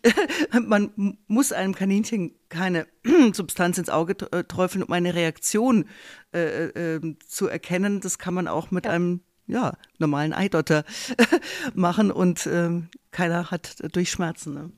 mhm. 0.52 0.68
man 0.68 1.18
muss 1.26 1.50
einem 1.50 1.74
Kaninchen 1.74 2.36
keine 2.50 2.86
Substanz 3.32 3.78
ins 3.78 3.90
Auge 3.90 4.14
äh, 4.30 4.44
träufeln, 4.44 4.84
um 4.84 4.92
eine 4.92 5.12
Reaktion 5.16 5.86
äh, 6.32 6.66
äh, 6.66 7.16
zu 7.26 7.48
erkennen. 7.48 8.00
Das 8.00 8.20
kann 8.20 8.32
man 8.32 8.46
auch 8.46 8.70
mit 8.70 8.84
ja. 8.84 8.92
einem 8.92 9.22
ja, 9.48 9.72
normalen 9.98 10.32
Eidotter 10.32 10.84
machen 11.74 12.12
und 12.12 12.46
ähm, 12.46 12.90
keiner 13.10 13.50
hat 13.50 13.78
durch 13.92 14.12
Schmerzen. 14.12 14.54
Ne? 14.54 14.70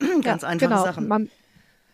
Ganz 0.22 0.42
ja, 0.42 0.48
einfache 0.48 0.68
genau. 0.68 0.84
Sachen. 0.84 1.08
Man, 1.08 1.30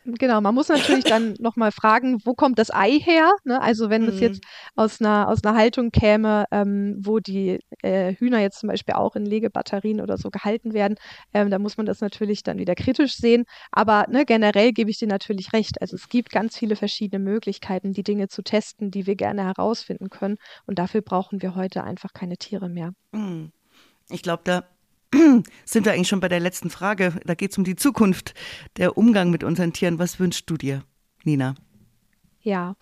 Genau, 0.07 0.41
man 0.41 0.55
muss 0.55 0.69
natürlich 0.69 1.05
dann 1.05 1.35
nochmal 1.41 1.73
fragen, 1.73 2.19
wo 2.25 2.35
kommt 2.35 2.59
das 2.59 2.73
Ei 2.73 2.99
her? 3.01 3.33
Ne? 3.45 3.61
Also 3.61 3.91
wenn 3.91 4.07
das 4.07 4.21
jetzt 4.21 4.45
mhm. 4.45 4.49
aus 4.77 5.01
einer, 5.01 5.29
aus 5.29 5.43
einer 5.43 5.57
Haltung 5.57 5.91
käme, 5.91 6.45
ähm, 6.53 6.97
wo 7.01 7.19
die 7.19 7.59
äh, 7.83 8.15
Hühner 8.15 8.39
jetzt 8.41 8.61
zum 8.61 8.69
Beispiel 8.69 8.95
auch 8.95 9.17
in 9.17 9.27
Legebatterien 9.27 10.01
oder 10.01 10.17
so 10.17 10.31
gehalten 10.31 10.73
werden, 10.73 10.97
ähm, 11.35 11.51
da 11.51 11.59
muss 11.59 11.77
man 11.77 11.87
das 11.87 12.01
natürlich 12.01 12.43
dann 12.43 12.59
wieder 12.59 12.75
kritisch 12.75 13.17
sehen. 13.17 13.45
Aber 13.73 14.07
ne, 14.09 14.25
generell 14.25 14.73
gebe 14.73 14.91
ich 14.91 14.99
dir 14.99 15.09
natürlich 15.09 15.53
recht. 15.53 15.81
Also 15.81 15.97
es 15.97 16.09
gibt 16.09 16.31
ganz 16.31 16.57
viele 16.57 16.77
verschiedene 16.77 17.23
Möglichkeiten, 17.23 17.93
die 17.93 18.05
Dinge 18.05 18.29
zu 18.29 18.43
testen, 18.43 18.91
die 18.91 19.07
wir 19.07 19.17
gerne 19.17 19.45
herausfinden 19.45 20.09
können. 20.11 20.37
Und 20.67 20.79
dafür 20.79 21.03
brauchen 21.03 21.43
wir 21.43 21.57
heute 21.57 21.83
einfach 21.83 22.13
keine 22.13 22.37
Tiere 22.37 22.69
mehr. 22.69 22.93
Mhm. 23.13 23.51
Ich 24.09 24.23
glaube, 24.23 24.43
da 24.45 24.65
sind 25.65 25.85
wir 25.85 25.93
eigentlich 25.93 26.09
schon 26.09 26.21
bei 26.21 26.29
der 26.29 26.41
letzten 26.41 26.71
Frage. 26.71 27.15
Da 27.25 27.35
geht 27.35 27.53
es 27.53 27.59
um 27.59 27.65
die 27.65 27.77
Zukunft, 27.77 28.35
der 28.77 28.97
Umgang 28.97 29.31
mit 29.31 29.45
unseren 29.45 29.73
Tieren. 29.73 29.99
Was 29.99 30.19
wünschst 30.21 30.49
du 30.49 30.57
dir, 30.57 30.83
Nina? 31.25 31.55
Ja, 32.41 32.77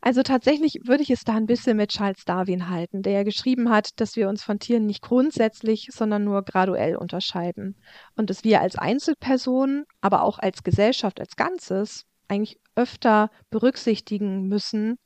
also 0.00 0.22
tatsächlich 0.22 0.80
würde 0.84 1.02
ich 1.02 1.10
es 1.10 1.24
da 1.24 1.34
ein 1.34 1.46
bisschen 1.46 1.76
mit 1.76 1.90
Charles 1.90 2.24
Darwin 2.24 2.68
halten, 2.68 3.02
der 3.02 3.12
ja 3.12 3.22
geschrieben 3.24 3.70
hat, 3.70 4.00
dass 4.00 4.14
wir 4.14 4.28
uns 4.28 4.42
von 4.42 4.58
Tieren 4.58 4.86
nicht 4.86 5.02
grundsätzlich, 5.02 5.88
sondern 5.92 6.24
nur 6.24 6.42
graduell 6.42 6.96
unterscheiden. 6.96 7.76
Und 8.14 8.30
dass 8.30 8.44
wir 8.44 8.60
als 8.60 8.76
Einzelpersonen, 8.76 9.84
aber 10.00 10.22
auch 10.22 10.38
als 10.38 10.62
Gesellschaft 10.62 11.18
als 11.20 11.36
Ganzes 11.36 12.04
eigentlich 12.28 12.58
öfter 12.76 13.30
berücksichtigen 13.50 14.46
müssen, 14.48 14.96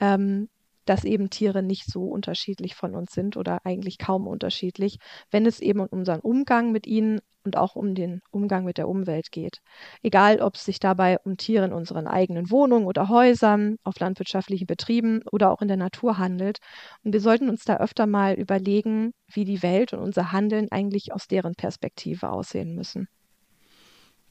ähm, 0.00 0.48
dass 0.88 1.04
eben 1.04 1.30
Tiere 1.30 1.62
nicht 1.62 1.84
so 1.86 2.04
unterschiedlich 2.04 2.74
von 2.74 2.94
uns 2.94 3.12
sind 3.12 3.36
oder 3.36 3.60
eigentlich 3.64 3.98
kaum 3.98 4.26
unterschiedlich, 4.26 4.98
wenn 5.30 5.46
es 5.46 5.60
eben 5.60 5.80
um 5.80 5.88
unseren 5.90 6.20
Umgang 6.20 6.72
mit 6.72 6.86
ihnen 6.86 7.20
und 7.44 7.56
auch 7.56 7.76
um 7.76 7.94
den 7.94 8.20
Umgang 8.30 8.64
mit 8.64 8.78
der 8.78 8.88
Umwelt 8.88 9.30
geht. 9.32 9.58
Egal, 10.02 10.40
ob 10.40 10.54
es 10.54 10.64
sich 10.64 10.80
dabei 10.80 11.18
um 11.24 11.36
Tiere 11.36 11.64
in 11.64 11.72
unseren 11.72 12.06
eigenen 12.06 12.50
Wohnungen 12.50 12.86
oder 12.86 13.08
Häusern, 13.08 13.76
auf 13.84 13.98
landwirtschaftlichen 13.98 14.66
Betrieben 14.66 15.22
oder 15.30 15.50
auch 15.50 15.62
in 15.62 15.68
der 15.68 15.76
Natur 15.76 16.18
handelt. 16.18 16.58
Und 17.04 17.12
wir 17.12 17.20
sollten 17.20 17.48
uns 17.48 17.64
da 17.64 17.78
öfter 17.78 18.06
mal 18.06 18.34
überlegen, 18.34 19.12
wie 19.32 19.44
die 19.44 19.62
Welt 19.62 19.92
und 19.92 20.00
unser 20.00 20.32
Handeln 20.32 20.68
eigentlich 20.70 21.12
aus 21.12 21.26
deren 21.26 21.54
Perspektive 21.54 22.30
aussehen 22.30 22.74
müssen. 22.74 23.08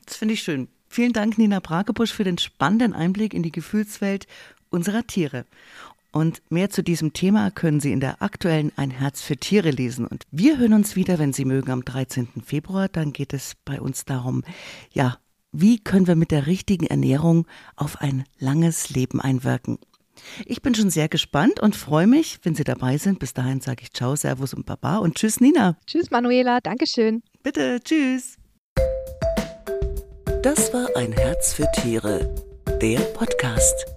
Das 0.05 0.17
finde 0.17 0.35
ich 0.35 0.41
schön. 0.41 0.69
Vielen 0.87 1.13
Dank, 1.13 1.37
Nina 1.37 1.59
Brakebusch, 1.59 2.13
für 2.13 2.23
den 2.23 2.37
spannenden 2.37 2.93
Einblick 2.93 3.33
in 3.33 3.43
die 3.43 3.51
Gefühlswelt 3.51 4.25
unserer 4.69 5.05
Tiere. 5.05 5.45
Und 6.11 6.41
mehr 6.49 6.69
zu 6.69 6.83
diesem 6.83 7.13
Thema 7.13 7.51
können 7.51 7.79
Sie 7.79 7.91
in 7.91 7.99
der 7.99 8.21
aktuellen 8.21 8.71
Ein 8.75 8.91
Herz 8.91 9.21
für 9.21 9.37
Tiere 9.37 9.71
lesen. 9.71 10.07
Und 10.07 10.23
wir 10.31 10.57
hören 10.57 10.73
uns 10.73 10.95
wieder, 10.95 11.19
wenn 11.19 11.33
Sie 11.33 11.45
mögen, 11.45 11.71
am 11.71 11.83
13. 11.85 12.27
Februar. 12.45 12.87
Dann 12.87 13.13
geht 13.13 13.33
es 13.33 13.53
bei 13.65 13.79
uns 13.81 14.05
darum, 14.05 14.43
ja, 14.91 15.17
wie 15.51 15.79
können 15.79 16.07
wir 16.07 16.15
mit 16.15 16.31
der 16.31 16.47
richtigen 16.47 16.85
Ernährung 16.85 17.47
auf 17.75 18.01
ein 18.01 18.25
langes 18.39 18.89
Leben 18.89 19.21
einwirken? 19.21 19.79
Ich 20.45 20.61
bin 20.61 20.75
schon 20.75 20.89
sehr 20.89 21.09
gespannt 21.09 21.59
und 21.59 21.75
freue 21.75 22.07
mich, 22.07 22.39
wenn 22.43 22.55
Sie 22.55 22.63
dabei 22.63 22.97
sind. 22.97 23.19
Bis 23.19 23.33
dahin 23.33 23.61
sage 23.61 23.83
ich 23.83 23.93
Ciao, 23.93 24.15
Servus 24.15 24.53
und 24.53 24.65
Baba 24.65 24.97
und 24.97 25.15
Tschüss, 25.15 25.39
Nina. 25.39 25.77
Tschüss, 25.85 26.11
Manuela. 26.11 26.59
Dankeschön. 26.61 27.21
Bitte, 27.43 27.79
tschüss. 27.83 28.37
Das 30.43 30.73
war 30.73 30.87
ein 30.95 31.11
Herz 31.11 31.53
für 31.53 31.67
Tiere, 31.73 32.33
der 32.81 32.99
Podcast. 32.99 33.96